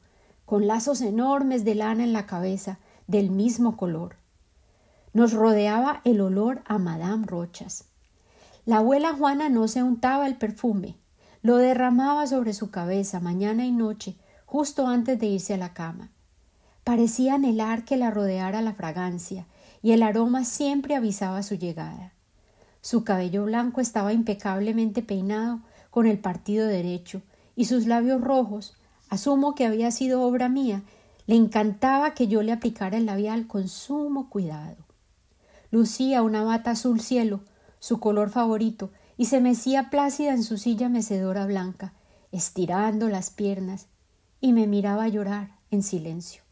con 0.46 0.68
lazos 0.68 1.02
enormes 1.02 1.66
de 1.66 1.76
lana 1.76 2.04
en 2.04 2.14
la 2.14 2.26
cabeza, 2.26 2.80
del 3.08 3.30
mismo 3.30 3.78
color. 3.78 4.16
Nos 5.14 5.34
rodeaba 5.34 6.02
el 6.04 6.22
olor 6.22 6.62
a 6.66 6.78
Madame 6.78 7.26
Rochas. 7.26 7.86
La 8.66 8.78
abuela 8.78 9.14
Juana 9.14 9.50
no 9.50 9.68
se 9.68 9.82
untaba 9.82 10.28
el 10.28 10.38
perfume, 10.38 10.98
lo 11.42 11.58
derramaba 11.58 12.28
sobre 12.28 12.54
su 12.54 12.70
cabeza 12.70 13.20
mañana 13.20 13.66
y 13.66 13.72
noche, 13.72 14.18
justo 14.46 14.88
antes 14.88 15.20
de 15.20 15.28
irse 15.28 15.54
a 15.54 15.58
la 15.58 15.74
cama. 15.74 16.12
Parecía 16.88 17.34
anhelar 17.34 17.84
que 17.84 17.98
la 17.98 18.12
rodeara 18.12 18.62
la 18.62 18.72
fragancia, 18.72 19.46
y 19.82 19.92
el 19.92 20.02
aroma 20.02 20.46
siempre 20.46 20.96
avisaba 20.96 21.44
su 21.44 21.56
llegada. 21.56 22.14
Su 22.80 23.04
cabello 23.04 23.44
blanco 23.44 23.82
estaba 23.82 24.14
impecablemente 24.14 25.02
peinado 25.02 25.60
con 25.92 26.08
el 26.08 26.18
partido 26.18 26.66
derecho, 26.66 27.22
y 27.58 27.66
sus 27.66 27.88
labios 27.88 28.22
rojos, 28.22 28.78
asumo 29.10 29.54
que 29.54 29.66
había 29.66 29.92
sido 29.92 30.22
obra 30.22 30.48
mía, 30.48 30.82
le 31.26 31.36
encantaba 31.36 32.14
que 32.14 32.30
yo 32.30 32.42
le 32.42 32.54
aplicara 32.54 32.96
el 32.96 33.06
labial 33.06 33.48
con 33.48 33.68
sumo 33.68 34.30
cuidado. 34.30 34.78
Lucía 35.72 36.22
una 36.22 36.46
bata 36.46 36.72
azul 36.72 37.02
cielo, 37.02 37.42
su 37.80 38.00
color 38.00 38.30
favorito, 38.30 38.92
y 39.18 39.26
se 39.26 39.42
mecía 39.42 39.90
plácida 39.90 40.32
en 40.32 40.42
su 40.42 40.58
silla 40.58 40.88
mecedora 40.88 41.48
blanca, 41.48 41.92
estirando 42.32 43.10
las 43.10 43.30
piernas, 43.30 43.88
y 44.40 44.54
me 44.54 44.68
miraba 44.68 45.10
llorar 45.10 45.52
en 45.70 45.84
silencio. 45.84 46.47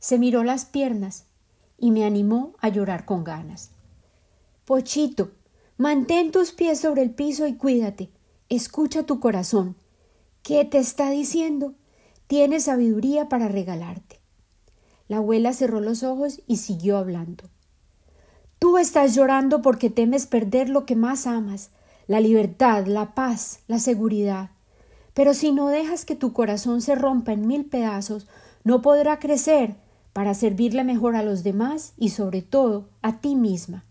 Se 0.00 0.18
miró 0.18 0.42
las 0.44 0.64
piernas 0.64 1.26
y 1.78 1.90
me 1.90 2.04
animó 2.04 2.54
a 2.60 2.70
llorar 2.70 3.04
con 3.04 3.22
ganas. 3.22 3.70
Pochito, 4.64 5.30
mantén 5.76 6.32
tus 6.32 6.52
pies 6.52 6.80
sobre 6.80 7.02
el 7.02 7.10
piso 7.10 7.46
y 7.46 7.54
cuídate. 7.54 8.10
Escucha 8.48 9.04
tu 9.04 9.20
corazón. 9.20 9.76
¿Qué 10.42 10.64
te 10.64 10.78
está 10.78 11.10
diciendo? 11.10 11.74
Tiene 12.26 12.60
sabiduría 12.60 13.28
para 13.28 13.48
regalarte. 13.48 14.20
La 15.06 15.18
abuela 15.18 15.52
cerró 15.52 15.80
los 15.80 16.02
ojos 16.02 16.40
y 16.46 16.56
siguió 16.56 16.96
hablando. 16.96 17.44
Tú 18.58 18.78
estás 18.78 19.14
llorando 19.14 19.60
porque 19.60 19.90
temes 19.90 20.26
perder 20.26 20.70
lo 20.70 20.86
que 20.86 20.96
más 20.96 21.26
amas, 21.26 21.70
la 22.06 22.20
libertad, 22.20 22.86
la 22.86 23.14
paz, 23.14 23.60
la 23.66 23.78
seguridad. 23.78 24.50
Pero 25.12 25.34
si 25.34 25.52
no 25.52 25.68
dejas 25.68 26.04
que 26.04 26.14
tu 26.14 26.32
corazón 26.32 26.80
se 26.80 26.94
rompa 26.94 27.32
en 27.32 27.46
mil 27.46 27.66
pedazos, 27.66 28.28
no 28.64 28.82
podrá 28.82 29.18
crecer 29.18 29.76
para 30.12 30.34
servirle 30.34 30.84
mejor 30.84 31.16
a 31.16 31.22
los 31.22 31.42
demás 31.42 31.94
y 31.96 32.10
sobre 32.10 32.42
todo 32.42 32.88
a 33.02 33.20
ti 33.20 33.34
misma. 33.36 33.84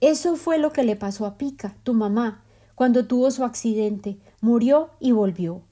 Eso 0.00 0.36
fue 0.36 0.58
lo 0.58 0.72
que 0.72 0.84
le 0.84 0.96
pasó 0.96 1.26
a 1.26 1.38
Pica, 1.38 1.76
tu 1.82 1.94
mamá, 1.94 2.44
cuando 2.74 3.06
tuvo 3.06 3.30
su 3.30 3.44
accidente, 3.44 4.18
murió 4.40 4.90
y 5.00 5.12
volvió. 5.12 5.62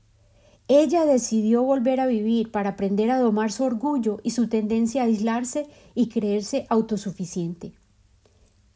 Ella 0.68 1.04
decidió 1.04 1.62
volver 1.62 2.00
a 2.00 2.06
vivir 2.06 2.50
para 2.50 2.70
aprender 2.70 3.10
a 3.10 3.18
domar 3.18 3.52
su 3.52 3.64
orgullo 3.64 4.20
y 4.22 4.30
su 4.30 4.48
tendencia 4.48 5.02
a 5.02 5.06
aislarse 5.06 5.66
y 5.94 6.08
creerse 6.08 6.66
autosuficiente. 6.70 7.74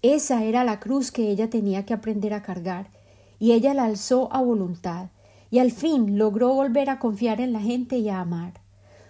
Esa 0.02 0.44
era 0.44 0.64
la 0.64 0.78
cruz 0.80 1.10
que 1.10 1.30
ella 1.30 1.48
tenía 1.48 1.86
que 1.86 1.94
aprender 1.94 2.34
a 2.34 2.42
cargar, 2.42 2.90
y 3.38 3.52
ella 3.52 3.74
la 3.74 3.84
alzó 3.84 4.32
a 4.32 4.42
voluntad, 4.42 5.10
y 5.50 5.60
al 5.60 5.70
fin 5.70 6.18
logró 6.18 6.52
volver 6.52 6.90
a 6.90 6.98
confiar 6.98 7.40
en 7.40 7.52
la 7.52 7.60
gente 7.60 7.98
y 7.98 8.08
a 8.08 8.20
amar. 8.20 8.60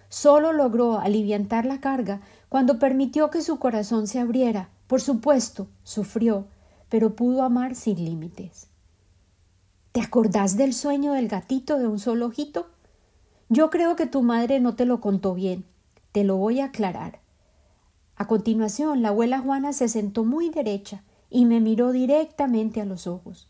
Solo 0.08 0.52
logró 0.52 0.98
aliviantar 0.98 1.64
la 1.66 1.80
carga 1.80 2.20
cuando 2.48 2.78
permitió 2.78 3.30
que 3.30 3.42
su 3.42 3.58
corazón 3.58 4.06
se 4.06 4.20
abriera. 4.20 4.70
Por 4.86 5.00
supuesto, 5.00 5.68
sufrió, 5.82 6.46
pero 6.88 7.14
pudo 7.14 7.42
amar 7.42 7.74
sin 7.74 8.04
límites. 8.04 8.68
¿Te 9.92 10.00
acordás 10.00 10.56
del 10.56 10.74
sueño 10.74 11.14
del 11.14 11.28
gatito 11.28 11.78
de 11.78 11.86
un 11.86 11.98
solo 11.98 12.26
ojito? 12.26 12.68
Yo 13.48 13.70
creo 13.70 13.96
que 13.96 14.06
tu 14.06 14.22
madre 14.22 14.60
no 14.60 14.74
te 14.74 14.84
lo 14.84 15.00
contó 15.00 15.34
bien. 15.34 15.64
Te 16.12 16.24
lo 16.24 16.36
voy 16.36 16.60
a 16.60 16.66
aclarar. 16.66 17.20
A 18.16 18.26
continuación, 18.26 19.02
la 19.02 19.08
abuela 19.08 19.40
Juana 19.40 19.72
se 19.72 19.88
sentó 19.88 20.24
muy 20.24 20.50
derecha 20.50 21.02
y 21.28 21.44
me 21.44 21.60
miró 21.60 21.92
directamente 21.92 22.80
a 22.80 22.84
los 22.84 23.06
ojos. 23.06 23.48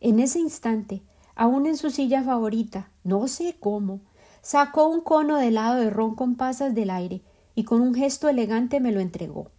En 0.00 0.20
ese 0.20 0.38
instante, 0.38 1.02
aún 1.34 1.66
en 1.66 1.76
su 1.76 1.90
silla 1.90 2.22
favorita, 2.22 2.90
no 3.02 3.28
sé 3.28 3.56
cómo, 3.58 4.00
sacó 4.42 4.88
un 4.88 5.00
cono 5.00 5.36
de 5.36 5.48
helado 5.48 5.80
de 5.80 5.90
ron 5.90 6.14
con 6.14 6.36
pasas 6.36 6.74
del 6.74 6.90
aire 6.90 7.22
y 7.54 7.64
con 7.64 7.80
un 7.80 7.94
gesto 7.94 8.28
elegante 8.28 8.80
me 8.80 8.92
lo 8.92 9.00
entregó. 9.00 9.50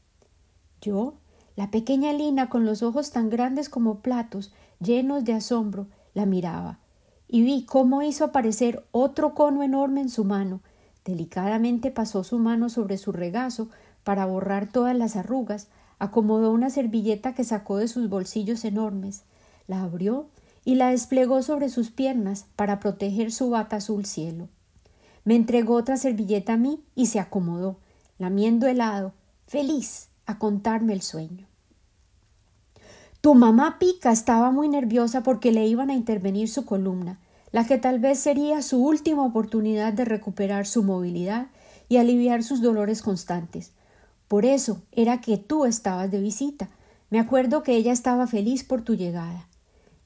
Yo, 0.82 1.16
la 1.56 1.70
pequeña 1.70 2.14
Lina 2.14 2.50
con 2.50 2.66
los 2.66 2.82
ojos 2.82 3.12
tan 3.12 3.30
grandes 3.30 3.70
como 3.70 4.00
platos, 4.00 4.52
llenos 4.80 5.24
de 5.26 5.34
asombro, 5.34 5.88
la 6.14 6.26
miraba, 6.26 6.80
y 7.28 7.44
vi 7.44 7.66
cómo 7.66 8.02
hizo 8.02 8.26
aparecer 8.26 8.86
otro 8.92 9.34
cono 9.34 9.64
enorme 9.64 10.02
en 10.02 10.10
su 10.10 10.24
mano. 10.26 10.62
Delicadamente 11.06 11.92
pasó 11.92 12.24
su 12.24 12.40
mano 12.40 12.70
sobre 12.70 12.98
su 12.98 13.12
regazo 13.12 13.70
para 14.04 14.26
borrar 14.26 14.72
todas 14.72 14.96
las 14.96 15.16
arrugas, 15.16 15.68
acomodó 16.00 16.52
una 16.52 16.70
servilleta 16.70 17.36
que 17.36 17.44
sacó 17.44 17.78
de 17.78 17.88
sus 17.88 18.10
bolsillos 18.10 18.66
enormes, 18.66 19.24
la 19.68 19.84
abrió 19.84 20.28
y 20.66 20.76
la 20.76 20.90
desplegó 20.90 21.44
sobre 21.44 21.70
sus 21.70 21.92
piernas 21.92 22.48
para 22.56 22.80
proteger 22.80 23.32
su 23.32 23.50
bata 23.50 23.78
azul 23.78 24.06
cielo. 24.06 24.50
Me 25.24 25.36
entregó 25.36 25.76
otra 25.76 25.98
servilleta 25.98 26.54
a 26.54 26.58
mí 26.58 26.84
y 26.96 27.08
se 27.08 27.20
acomodó, 27.20 27.78
lamiendo 28.18 28.68
helado, 28.68 29.14
feliz 29.48 30.10
a 30.26 30.40
contarme 30.40 30.94
el 30.94 31.02
sueño. 31.02 31.48
Tu 33.22 33.36
mamá 33.36 33.78
Pica 33.78 34.12
estaba 34.12 34.50
muy 34.50 34.68
nerviosa 34.68 35.22
porque 35.22 35.52
le 35.52 35.68
iban 35.68 35.92
a 35.92 35.96
intervenir 35.96 36.50
su 36.50 36.66
columna, 36.66 37.20
la 37.52 37.66
que 37.68 37.78
tal 37.78 38.00
vez 38.00 38.20
sería 38.20 38.62
su 38.64 38.84
última 38.84 39.24
oportunidad 39.24 39.94
de 39.94 40.06
recuperar 40.06 40.66
su 40.66 40.82
movilidad 40.84 41.48
y 41.88 41.98
aliviar 41.98 42.42
sus 42.42 42.62
dolores 42.62 43.04
constantes. 43.04 43.74
Por 44.28 44.46
eso 44.46 44.82
era 44.92 45.22
que 45.22 45.38
tú 45.38 45.66
estabas 45.66 46.10
de 46.10 46.22
visita. 46.22 46.70
Me 47.10 47.20
acuerdo 47.20 47.64
que 47.64 47.76
ella 47.76 47.92
estaba 47.92 48.26
feliz 48.26 48.64
por 48.64 48.82
tu 48.82 48.96
llegada. 48.96 49.48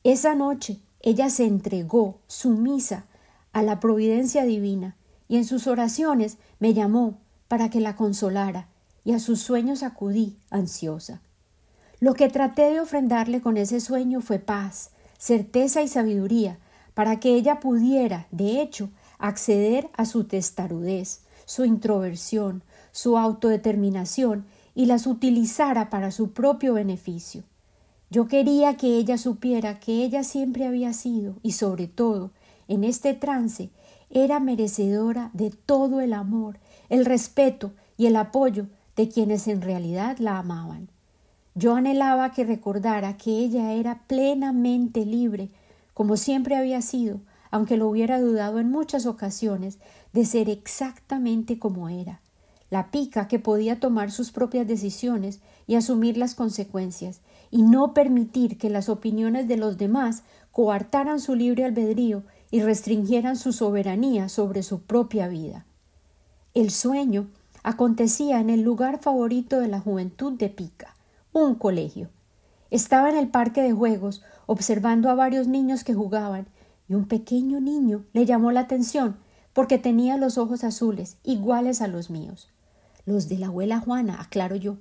Esa 0.04 0.36
noche 0.36 0.80
ella 1.00 1.30
se 1.30 1.46
entregó, 1.46 2.20
sumisa, 2.28 3.06
a 3.54 3.62
la 3.62 3.80
providencia 3.80 4.44
divina, 4.44 4.98
y 5.28 5.38
en 5.38 5.46
sus 5.46 5.68
oraciones 5.68 6.38
me 6.60 6.74
llamó 6.74 7.20
para 7.48 7.70
que 7.70 7.80
la 7.80 7.96
consolara, 7.96 8.68
y 9.04 9.14
a 9.14 9.20
sus 9.20 9.40
sueños 9.40 9.84
acudí 9.84 10.36
ansiosa. 10.50 11.22
Lo 12.00 12.14
que 12.14 12.28
traté 12.30 12.72
de 12.72 12.80
ofrendarle 12.80 13.40
con 13.40 13.58
ese 13.58 13.80
sueño 13.80 14.22
fue 14.22 14.40
paz, 14.40 14.90
certeza 15.18 15.82
y 15.82 15.88
sabiduría, 15.88 16.58
para 16.94 17.20
que 17.20 17.36
ella 17.36 17.60
pudiera, 17.60 18.28
de 18.32 18.62
hecho, 18.62 18.90
acceder 19.20 19.90
a 19.96 20.06
su 20.06 20.26
testarudez, 20.26 21.22
su 21.46 21.66
introversión, 21.66 22.64
su 22.92 23.18
autodeterminación 23.18 24.46
y 24.74 24.86
las 24.88 25.08
utilizara 25.08 25.90
para 25.90 26.12
su 26.12 26.32
propio 26.32 26.74
beneficio. 26.74 27.44
Yo 28.10 28.28
quería 28.28 28.78
que 28.78 28.98
ella 28.98 29.18
supiera 29.18 29.80
que 29.80 30.04
ella 30.04 30.24
siempre 30.24 30.66
había 30.66 30.94
sido, 30.94 31.36
y 31.42 31.54
sobre 31.54 31.88
todo, 31.88 32.32
en 32.68 32.84
este 32.84 33.14
trance, 33.14 33.70
era 34.10 34.40
merecedora 34.40 35.30
de 35.34 35.50
todo 35.50 36.02
el 36.02 36.14
amor, 36.14 36.60
el 36.90 37.06
respeto 37.06 37.72
y 37.98 38.06
el 38.06 38.16
apoyo 38.16 38.68
de 38.96 39.10
quienes 39.10 39.48
en 39.48 39.62
realidad 39.62 40.18
la 40.20 40.40
amaban. 40.40 40.90
Yo 41.54 41.76
anhelaba 41.76 42.32
que 42.32 42.44
recordara 42.44 43.18
que 43.18 43.32
ella 43.32 43.74
era 43.74 44.02
plenamente 44.08 45.06
libre, 45.06 45.50
como 45.94 46.18
siempre 46.18 46.56
había 46.56 46.82
sido, 46.82 47.22
aunque 47.50 47.78
lo 47.78 47.88
hubiera 47.88 48.20
dudado 48.20 48.60
en 48.60 48.70
muchas 48.70 49.06
ocasiones, 49.06 49.78
de 50.12 50.26
ser 50.26 50.50
exactamente 50.50 51.58
como 51.58 51.88
era. 51.88 52.20
La 52.70 52.92
pica 52.92 53.28
que 53.28 53.40
podía 53.40 53.80
tomar 53.80 54.12
sus 54.12 54.32
propias 54.32 54.68
decisiones 54.68 55.40
y 55.66 55.76
asumir 55.76 56.18
las 56.18 56.36
consecuencias, 56.36 57.22
y 57.52 57.62
no 57.62 57.94
permitir 57.94 58.58
que 58.58 58.70
las 58.70 58.90
opiniones 58.90 59.48
de 59.48 59.56
los 59.56 59.78
demás 59.78 60.24
coartaran 60.52 61.22
su 61.22 61.36
libre 61.36 61.64
albedrío 61.64 62.24
y 62.56 62.62
restringieran 62.62 63.36
su 63.36 63.52
soberanía 63.52 64.30
sobre 64.30 64.64
su 64.64 64.80
propia 64.80 65.28
vida. 65.28 65.66
El 66.54 66.72
sueño 66.72 67.28
acontecía 67.64 68.40
en 68.40 68.50
el 68.50 68.62
lugar 68.62 69.02
favorito 69.02 69.60
de 69.60 69.68
la 69.68 69.82
juventud 69.82 70.32
de 70.32 70.48
Pica, 70.48 70.96
un 71.34 71.56
colegio. 71.56 72.08
Estaba 72.72 73.10
en 73.10 73.18
el 73.18 73.28
parque 73.28 73.62
de 73.62 73.74
juegos 73.74 74.24
observando 74.46 75.10
a 75.10 75.16
varios 75.16 75.50
niños 75.50 75.84
que 75.84 75.94
jugaban 75.94 76.48
y 76.88 76.94
un 76.94 77.10
pequeño 77.10 77.60
niño 77.60 78.06
le 78.14 78.26
llamó 78.26 78.54
la 78.54 78.62
atención 78.62 79.18
porque 79.52 79.78
tenía 79.78 80.16
los 80.16 80.38
ojos 80.38 80.64
azules 80.64 81.18
iguales 81.26 81.82
a 81.82 81.88
los 81.90 82.10
míos. 82.10 82.48
Los 83.06 83.28
de 83.28 83.38
la 83.38 83.48
abuela 83.48 83.82
Juana, 83.82 84.22
aclaro 84.22 84.56
yo. 84.56 84.78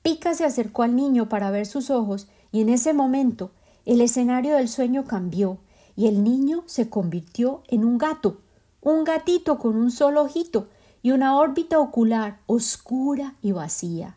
Pica 0.00 0.32
se 0.32 0.46
acercó 0.46 0.82
al 0.82 0.96
niño 0.96 1.28
para 1.28 1.50
ver 1.50 1.66
sus 1.66 1.90
ojos 1.90 2.26
y 2.52 2.62
en 2.62 2.70
ese 2.70 2.94
momento 2.94 3.50
el 3.84 4.00
escenario 4.00 4.56
del 4.56 4.70
sueño 4.70 5.04
cambió 5.04 5.58
y 6.00 6.06
el 6.06 6.24
niño 6.24 6.62
se 6.64 6.88
convirtió 6.88 7.62
en 7.68 7.84
un 7.84 7.98
gato, 7.98 8.38
un 8.80 9.04
gatito 9.04 9.58
con 9.58 9.76
un 9.76 9.90
solo 9.90 10.22
ojito 10.22 10.66
y 11.02 11.10
una 11.10 11.36
órbita 11.36 11.78
ocular 11.78 12.40
oscura 12.46 13.34
y 13.42 13.52
vacía. 13.52 14.16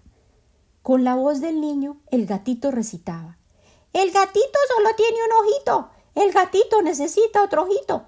Con 0.81 1.03
la 1.03 1.15
voz 1.15 1.41
del 1.41 1.59
niño, 1.59 1.97
el 2.09 2.25
gatito 2.25 2.71
recitaba 2.71 3.37
El 3.91 4.11
gatito 4.11 4.59
solo 4.73 4.95
tiene 4.95 5.17
un 5.25 5.45
ojito. 5.45 5.89
El 6.15 6.31
gatito 6.31 6.81
necesita 6.81 7.43
otro 7.43 7.63
ojito. 7.63 8.03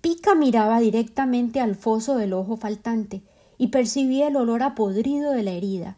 Pica 0.00 0.36
miraba 0.36 0.78
directamente 0.78 1.58
al 1.58 1.74
foso 1.74 2.14
del 2.14 2.32
ojo 2.32 2.56
faltante 2.56 3.22
y 3.58 3.68
percibía 3.68 4.28
el 4.28 4.36
olor 4.36 4.62
a 4.62 4.76
podrido 4.76 5.32
de 5.32 5.42
la 5.42 5.50
herida, 5.50 5.96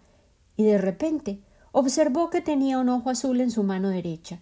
y 0.57 0.63
de 0.63 0.79
repente 0.79 1.41
observó 1.73 2.31
que 2.31 2.41
tenía 2.41 2.79
un 2.79 2.89
ojo 2.89 3.11
azul 3.11 3.43
en 3.43 3.51
su 3.51 3.65
mano 3.65 3.91
derecha. 3.91 4.39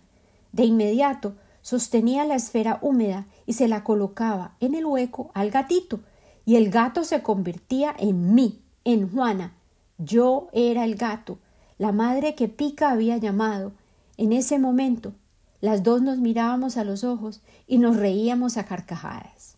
De 0.52 0.62
inmediato 0.62 1.34
sostenía 1.62 2.24
la 2.24 2.34
esfera 2.34 2.78
húmeda 2.82 3.26
y 3.46 3.54
se 3.54 3.68
la 3.68 3.84
colocaba 3.84 4.56
en 4.60 4.74
el 4.74 4.84
hueco 4.84 5.30
al 5.34 5.50
gatito, 5.50 6.00
y 6.44 6.56
el 6.56 6.70
gato 6.70 7.04
se 7.04 7.22
convertía 7.22 7.94
en 7.98 8.34
mí, 8.34 8.60
en 8.84 9.10
Juana. 9.10 9.54
Yo 9.98 10.48
era 10.52 10.84
el 10.84 10.96
gato, 10.96 11.38
la 11.78 11.92
madre 11.92 12.34
que 12.34 12.48
Pica 12.48 12.90
había 12.90 13.16
llamado. 13.16 13.72
En 14.16 14.32
ese 14.32 14.58
momento, 14.58 15.14
las 15.60 15.84
dos 15.84 16.02
nos 16.02 16.18
mirábamos 16.18 16.76
a 16.76 16.84
los 16.84 17.04
ojos 17.04 17.40
y 17.68 17.78
nos 17.78 17.96
reíamos 17.96 18.56
a 18.56 18.66
carcajadas. 18.66 19.56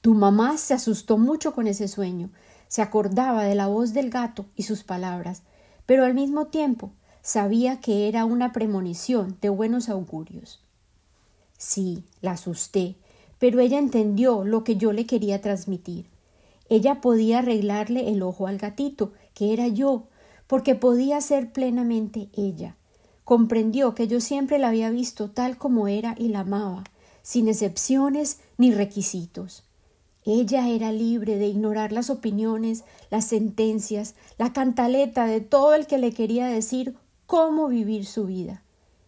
Tu 0.00 0.14
mamá 0.14 0.56
se 0.56 0.72
asustó 0.72 1.18
mucho 1.18 1.52
con 1.52 1.66
ese 1.66 1.86
sueño, 1.86 2.30
se 2.66 2.80
acordaba 2.80 3.44
de 3.44 3.54
la 3.54 3.66
voz 3.66 3.92
del 3.92 4.08
gato 4.08 4.46
y 4.56 4.62
sus 4.62 4.82
palabras, 4.82 5.42
pero 5.84 6.06
al 6.06 6.14
mismo 6.14 6.46
tiempo 6.46 6.92
sabía 7.22 7.80
que 7.80 8.08
era 8.08 8.24
una 8.24 8.52
premonición 8.52 9.36
de 9.40 9.48
buenos 9.48 9.88
augurios. 9.88 10.60
Sí, 11.58 12.04
la 12.20 12.32
asusté, 12.32 12.96
pero 13.38 13.60
ella 13.60 13.78
entendió 13.78 14.44
lo 14.44 14.64
que 14.64 14.76
yo 14.76 14.92
le 14.92 15.06
quería 15.06 15.40
transmitir. 15.40 16.06
Ella 16.68 17.00
podía 17.00 17.40
arreglarle 17.40 18.10
el 18.10 18.22
ojo 18.22 18.46
al 18.46 18.58
gatito, 18.58 19.12
que 19.34 19.52
era 19.52 19.68
yo, 19.68 20.04
porque 20.46 20.74
podía 20.74 21.20
ser 21.20 21.52
plenamente 21.52 22.28
ella. 22.32 22.76
Comprendió 23.24 23.94
que 23.94 24.08
yo 24.08 24.20
siempre 24.20 24.58
la 24.58 24.68
había 24.68 24.90
visto 24.90 25.30
tal 25.30 25.58
como 25.58 25.88
era 25.88 26.14
y 26.18 26.28
la 26.28 26.40
amaba, 26.40 26.84
sin 27.22 27.48
excepciones 27.48 28.40
ni 28.56 28.72
requisitos. 28.72 29.64
Ella 30.24 30.68
era 30.68 30.92
libre 30.92 31.36
de 31.36 31.46
ignorar 31.46 31.92
las 31.92 32.10
opiniones, 32.10 32.84
las 33.10 33.26
sentencias, 33.26 34.14
la 34.38 34.52
cantaleta 34.52 35.26
de 35.26 35.40
todo 35.40 35.74
el 35.74 35.86
que 35.86 35.98
le 35.98 36.12
quería 36.12 36.46
decir 36.46 36.94
cómo 37.30 37.68
vivir 37.68 38.06
su 38.06 38.26
vida. 38.26 38.64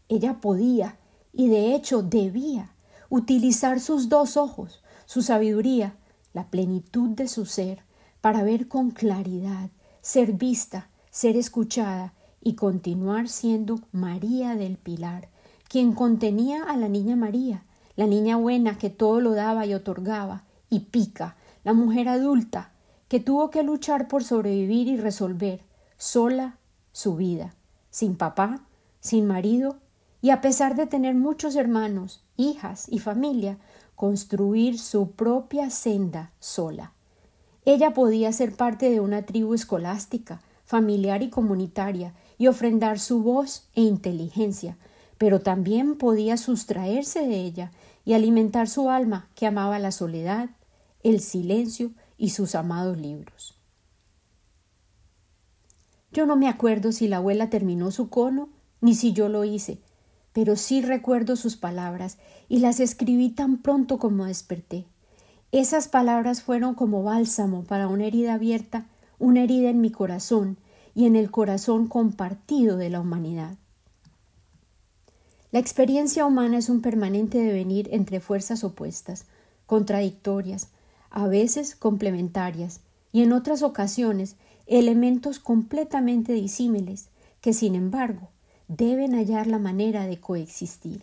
Ella 0.09 0.41
podía, 0.41 0.97
y 1.33 1.49
de 1.49 1.75
hecho 1.75 2.05
debía, 2.05 2.73
utilizar 3.09 3.81
sus 3.81 4.09
dos 4.09 4.37
ojos, 4.37 4.81
su 5.07 5.23
sabiduría, 5.23 5.97
la 6.33 6.47
plenitud 6.47 7.09
de 7.17 7.27
su 7.27 7.47
ser, 7.47 7.83
para 8.21 8.45
ver 8.45 8.69
con 8.69 8.93
claridad, 8.93 9.71
ser 10.03 10.35
vista, 10.35 10.89
ser 11.11 11.37
escuchada 11.37 12.15
y 12.41 12.55
continuar 12.55 13.29
siendo 13.29 13.81
María 13.91 14.55
del 14.55 14.77
Pilar, 14.77 15.29
quien 15.69 15.93
contenía 15.93 16.63
a 16.63 16.77
la 16.77 16.89
niña 16.89 17.17
María, 17.17 17.65
la 17.97 18.07
niña 18.07 18.37
buena 18.37 18.79
que 18.79 18.89
todo 18.89 19.21
lo 19.21 19.33
daba 19.33 19.67
y 19.67 19.75
otorgaba, 19.75 20.45
y 20.71 20.79
Pica, 20.93 21.35
la 21.65 21.73
mujer 21.73 22.09
adulta, 22.09 22.71
que 23.09 23.19
tuvo 23.19 23.51
que 23.51 23.65
luchar 23.65 24.07
por 24.07 24.23
sobrevivir 24.23 24.87
y 24.87 24.97
resolver, 24.97 25.65
sola, 25.97 26.59
su 26.93 27.17
vida 27.17 27.57
sin 27.93 28.17
papá, 28.17 28.65
sin 28.99 29.29
marido 29.29 29.77
y 30.21 30.31
a 30.31 30.41
pesar 30.41 30.75
de 30.75 30.87
tener 30.87 31.15
muchos 31.15 31.55
hermanos, 31.55 32.25
hijas 32.37 32.87
y 32.89 32.99
familia, 32.99 33.59
construir 33.95 34.79
su 34.79 35.13
propia 35.13 35.71
senda 35.71 36.33
sola. 36.41 36.93
Ella 37.65 37.93
podía 37.93 38.33
ser 38.33 38.57
parte 38.57 38.91
de 38.91 38.99
una 38.99 39.23
tribu 39.23 39.55
escolástica, 39.55 40.41
familiar 40.65 41.23
y 41.23 41.31
comunitaria, 41.31 42.15
y 42.39 42.49
ofrendar 42.49 42.99
su 42.99 43.23
voz 43.23 43.69
e 43.75 43.83
inteligencia, 43.83 44.77
pero 45.19 45.41
también 45.41 45.97
podía 45.97 46.37
sustraerse 46.37 47.27
de 47.27 47.41
ella 47.41 47.71
y 48.05 48.15
alimentar 48.15 48.69
su 48.69 48.91
alma 48.91 49.29
que 49.37 49.47
amaba 49.47 49.79
la 49.79 49.93
soledad, 49.93 50.51
el 51.05 51.21
silencio 51.21 51.93
y 52.17 52.31
sus 52.31 52.55
amados 52.55 52.97
libros. 52.99 53.62
Yo 56.13 56.27
no 56.27 56.37
me 56.37 56.49
acuerdo 56.49 56.93
si 56.93 57.09
la 57.09 57.17
abuela 57.17 57.49
terminó 57.49 57.91
su 57.91 58.11
cono 58.11 58.49
ni 58.81 58.95
si 58.95 59.13
yo 59.13 59.29
lo 59.29 59.45
hice, 59.45 59.79
pero 60.33 60.57
sí 60.57 60.83
recuerdo 60.83 61.37
sus 61.37 61.57
palabras 61.57 62.19
y 62.49 62.59
las 62.59 62.81
escribí 62.81 63.31
tan 63.31 63.59
pronto 63.59 63.99
como 63.99 64.27
desperté. 64.27 64.85
Esas 65.53 65.89
palabras 65.89 66.43
fueron 66.43 66.75
como 66.75 67.03
bálsamo 67.03 67.65
para 67.65 67.89
una 67.89 68.07
herida 68.07 68.35
abierta, 68.35 68.87
una 69.19 69.43
herida 69.43 69.71
en 69.71 69.81
mi 69.81 69.91
corazón 69.91 70.59
y 70.95 71.07
en 71.07 71.17
el 71.17 71.31
corazón 71.31 71.89
compartido 71.89 72.77
de 72.77 72.91
la 72.91 73.01
humanidad. 73.01 73.57
La 75.51 75.59
experiencia 75.59 76.25
humana 76.25 76.59
es 76.59 76.69
un 76.69 76.81
permanente 76.81 77.39
devenir 77.39 77.89
entre 77.93 78.21
fuerzas 78.21 78.65
opuestas, 78.65 79.27
contradictorias, 79.67 80.69
a 81.11 81.27
veces 81.27 81.77
complementarias, 81.77 82.81
y 83.13 83.23
en 83.23 83.33
otras 83.33 83.63
ocasiones 83.63 84.37
elementos 84.67 85.39
completamente 85.39 86.33
disímiles, 86.33 87.09
que 87.41 87.53
sin 87.53 87.75
embargo 87.75 88.29
deben 88.69 89.15
hallar 89.15 89.47
la 89.47 89.59
manera 89.59 90.07
de 90.07 90.19
coexistir. 90.19 91.03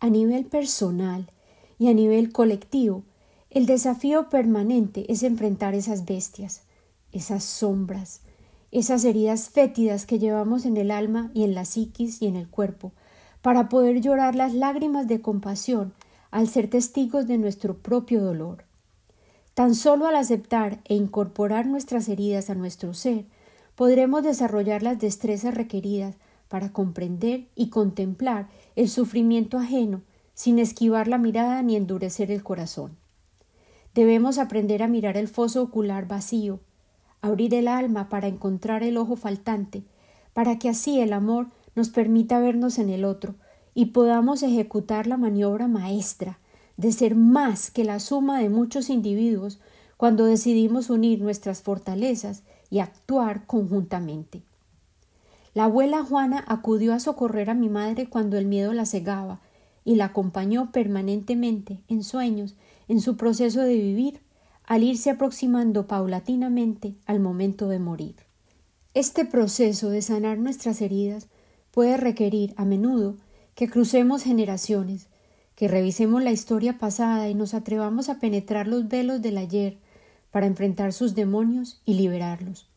A 0.00 0.08
nivel 0.08 0.44
personal 0.46 1.30
y 1.78 1.88
a 1.88 1.94
nivel 1.94 2.32
colectivo, 2.32 3.04
el 3.50 3.66
desafío 3.66 4.28
permanente 4.28 5.10
es 5.10 5.22
enfrentar 5.22 5.74
esas 5.74 6.04
bestias, 6.04 6.62
esas 7.12 7.44
sombras, 7.44 8.20
esas 8.70 9.04
heridas 9.04 9.48
fétidas 9.50 10.04
que 10.04 10.18
llevamos 10.18 10.66
en 10.66 10.76
el 10.76 10.90
alma 10.90 11.30
y 11.34 11.44
en 11.44 11.54
la 11.54 11.64
psiquis 11.64 12.20
y 12.20 12.26
en 12.26 12.36
el 12.36 12.48
cuerpo, 12.48 12.92
para 13.40 13.68
poder 13.68 14.00
llorar 14.00 14.34
las 14.34 14.52
lágrimas 14.52 15.08
de 15.08 15.20
compasión 15.20 15.94
al 16.30 16.48
ser 16.48 16.68
testigos 16.68 17.26
de 17.26 17.38
nuestro 17.38 17.78
propio 17.78 18.22
dolor. 18.22 18.67
Tan 19.58 19.74
solo 19.74 20.06
al 20.06 20.14
aceptar 20.14 20.78
e 20.84 20.94
incorporar 20.94 21.66
nuestras 21.66 22.08
heridas 22.08 22.48
a 22.48 22.54
nuestro 22.54 22.94
ser, 22.94 23.24
podremos 23.74 24.22
desarrollar 24.22 24.84
las 24.84 25.00
destrezas 25.00 25.52
requeridas 25.52 26.14
para 26.46 26.72
comprender 26.72 27.48
y 27.56 27.68
contemplar 27.68 28.46
el 28.76 28.88
sufrimiento 28.88 29.58
ajeno 29.58 30.02
sin 30.32 30.60
esquivar 30.60 31.08
la 31.08 31.18
mirada 31.18 31.60
ni 31.62 31.74
endurecer 31.74 32.30
el 32.30 32.44
corazón. 32.44 32.96
Debemos 33.96 34.38
aprender 34.38 34.80
a 34.80 34.86
mirar 34.86 35.16
el 35.16 35.26
foso 35.26 35.60
ocular 35.60 36.06
vacío, 36.06 36.60
abrir 37.20 37.52
el 37.52 37.66
alma 37.66 38.08
para 38.08 38.28
encontrar 38.28 38.84
el 38.84 38.96
ojo 38.96 39.16
faltante, 39.16 39.82
para 40.34 40.60
que 40.60 40.68
así 40.68 41.00
el 41.00 41.12
amor 41.12 41.48
nos 41.74 41.88
permita 41.88 42.38
vernos 42.38 42.78
en 42.78 42.90
el 42.90 43.04
otro 43.04 43.34
y 43.74 43.86
podamos 43.86 44.44
ejecutar 44.44 45.08
la 45.08 45.16
maniobra 45.16 45.66
maestra 45.66 46.38
de 46.78 46.92
ser 46.92 47.16
más 47.16 47.70
que 47.70 47.84
la 47.84 48.00
suma 48.00 48.40
de 48.40 48.48
muchos 48.48 48.88
individuos 48.88 49.58
cuando 49.98 50.24
decidimos 50.24 50.88
unir 50.88 51.20
nuestras 51.20 51.60
fortalezas 51.60 52.44
y 52.70 52.78
actuar 52.78 53.44
conjuntamente. 53.46 54.42
La 55.54 55.64
abuela 55.64 56.04
Juana 56.04 56.44
acudió 56.46 56.94
a 56.94 57.00
socorrer 57.00 57.50
a 57.50 57.54
mi 57.54 57.68
madre 57.68 58.08
cuando 58.08 58.38
el 58.38 58.46
miedo 58.46 58.72
la 58.72 58.86
cegaba 58.86 59.40
y 59.84 59.96
la 59.96 60.06
acompañó 60.06 60.70
permanentemente 60.70 61.80
en 61.88 62.04
sueños 62.04 62.54
en 62.86 63.00
su 63.00 63.16
proceso 63.16 63.62
de 63.62 63.74
vivir 63.74 64.20
al 64.64 64.84
irse 64.84 65.10
aproximando 65.10 65.88
paulatinamente 65.88 66.94
al 67.06 67.18
momento 67.18 67.68
de 67.68 67.80
morir. 67.80 68.14
Este 68.94 69.24
proceso 69.24 69.90
de 69.90 70.02
sanar 70.02 70.38
nuestras 70.38 70.80
heridas 70.80 71.26
puede 71.72 71.96
requerir 71.96 72.54
a 72.56 72.64
menudo 72.64 73.16
que 73.56 73.68
crucemos 73.68 74.22
generaciones, 74.22 75.08
que 75.58 75.66
revisemos 75.66 76.22
la 76.22 76.30
historia 76.30 76.78
pasada 76.78 77.28
y 77.28 77.34
nos 77.34 77.52
atrevamos 77.52 78.08
a 78.08 78.20
penetrar 78.20 78.68
los 78.68 78.86
velos 78.86 79.20
del 79.20 79.36
ayer 79.36 79.76
para 80.30 80.46
enfrentar 80.46 80.92
sus 80.92 81.16
demonios 81.16 81.82
y 81.84 81.94
liberarlos. 81.94 82.68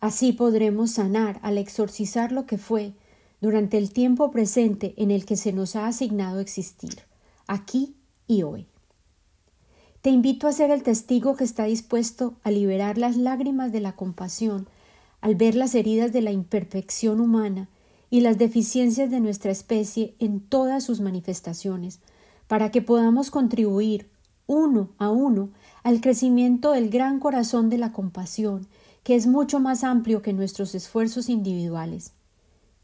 Así 0.00 0.32
podremos 0.32 0.92
sanar 0.92 1.38
al 1.42 1.58
exorcizar 1.58 2.32
lo 2.32 2.46
que 2.46 2.56
fue 2.56 2.94
durante 3.42 3.76
el 3.76 3.92
tiempo 3.92 4.30
presente 4.30 4.94
en 4.96 5.10
el 5.10 5.26
que 5.26 5.36
se 5.36 5.52
nos 5.52 5.76
ha 5.76 5.88
asignado 5.88 6.40
existir, 6.40 7.00
aquí 7.46 7.96
y 8.26 8.44
hoy. 8.44 8.66
Te 10.00 10.08
invito 10.08 10.48
a 10.48 10.52
ser 10.52 10.70
el 10.70 10.82
testigo 10.82 11.36
que 11.36 11.44
está 11.44 11.64
dispuesto 11.64 12.32
a 12.44 12.50
liberar 12.50 12.96
las 12.96 13.18
lágrimas 13.18 13.72
de 13.72 13.80
la 13.80 13.94
compasión 13.94 14.68
al 15.20 15.34
ver 15.34 15.54
las 15.54 15.74
heridas 15.74 16.14
de 16.14 16.22
la 16.22 16.32
imperfección 16.32 17.20
humana 17.20 17.68
y 18.10 18.20
las 18.20 18.38
deficiencias 18.38 19.10
de 19.10 19.20
nuestra 19.20 19.50
especie 19.50 20.14
en 20.18 20.40
todas 20.40 20.84
sus 20.84 21.00
manifestaciones, 21.00 22.00
para 22.46 22.70
que 22.70 22.82
podamos 22.82 23.30
contribuir 23.30 24.08
uno 24.46 24.90
a 24.98 25.10
uno 25.10 25.50
al 25.82 26.00
crecimiento 26.00 26.72
del 26.72 26.88
gran 26.90 27.18
corazón 27.18 27.68
de 27.68 27.78
la 27.78 27.92
compasión, 27.92 28.68
que 29.02 29.14
es 29.14 29.26
mucho 29.26 29.60
más 29.60 29.84
amplio 29.84 30.22
que 30.22 30.32
nuestros 30.32 30.74
esfuerzos 30.74 31.28
individuales. 31.28 32.12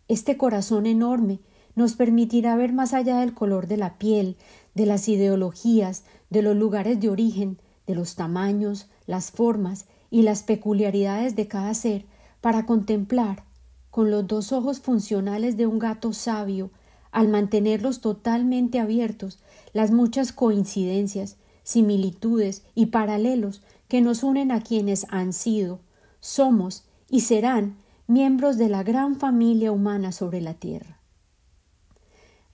Este 0.08 0.36
corazón 0.36 0.86
enorme 0.86 1.40
nos 1.74 1.94
permitirá 1.94 2.54
ver 2.56 2.72
más 2.72 2.92
allá 2.92 3.18
del 3.18 3.34
color 3.34 3.66
de 3.66 3.76
la 3.76 3.98
piel, 3.98 4.36
de 4.74 4.86
las 4.86 5.08
ideologías, 5.08 6.04
de 6.30 6.42
los 6.42 6.56
lugares 6.56 7.00
de 7.00 7.08
origen, 7.08 7.58
de 7.86 7.94
los 7.94 8.14
tamaños, 8.14 8.88
las 9.06 9.30
formas 9.30 9.86
y 10.10 10.22
las 10.22 10.42
peculiaridades 10.42 11.34
de 11.36 11.48
cada 11.48 11.74
ser, 11.74 12.04
para 12.40 12.66
contemplar 12.66 13.44
con 13.92 14.10
los 14.10 14.26
dos 14.26 14.52
ojos 14.52 14.80
funcionales 14.80 15.58
de 15.58 15.66
un 15.66 15.78
gato 15.78 16.14
sabio, 16.14 16.70
al 17.10 17.28
mantenerlos 17.28 18.00
totalmente 18.00 18.80
abiertos, 18.80 19.38
las 19.74 19.90
muchas 19.90 20.32
coincidencias, 20.32 21.36
similitudes 21.62 22.64
y 22.74 22.86
paralelos 22.86 23.62
que 23.88 24.00
nos 24.00 24.22
unen 24.22 24.50
a 24.50 24.62
quienes 24.62 25.06
han 25.10 25.34
sido, 25.34 25.78
somos 26.20 26.84
y 27.10 27.20
serán 27.20 27.76
miembros 28.06 28.56
de 28.56 28.70
la 28.70 28.82
gran 28.82 29.16
familia 29.16 29.72
humana 29.72 30.10
sobre 30.10 30.40
la 30.40 30.54
tierra. 30.54 30.98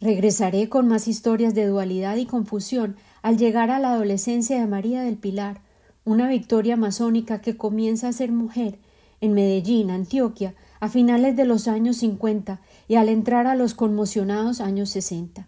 Regresaré 0.01 0.69
con 0.69 0.89
más 0.89 1.07
historias 1.07 1.55
de 1.55 1.67
dualidad 1.67 2.17
y 2.17 2.27
confusión 2.27 2.97
al 3.23 3.39
llegar 3.39 3.71
a 3.71 3.79
la 3.79 3.93
adolescencia 3.93 4.59
de 4.59 4.67
María 4.67 5.03
del 5.03 5.17
Pilar, 5.17 5.61
una 6.05 6.29
victoria 6.29 6.77
masónica 6.77 7.41
que 7.41 7.57
comienza 7.57 8.09
a 8.09 8.13
ser 8.13 8.33
mujer 8.33 8.81
en 9.21 9.35
Medellín, 9.35 9.93
Antioquia, 9.93 10.57
a 10.81 10.89
finales 10.89 11.37
de 11.37 11.45
los 11.45 11.69
años 11.69 11.99
50 11.99 12.61
y 12.89 12.97
al 12.97 13.09
entrar 13.09 13.47
a 13.47 13.55
los 13.55 13.75
conmocionados 13.75 14.61
años 14.61 14.91
60. 14.91 15.47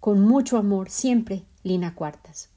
Con 0.00 0.20
mucho 0.20 0.58
amor, 0.58 0.90
siempre, 0.90 1.44
Lina 1.62 1.94
Cuartas. 1.94 2.51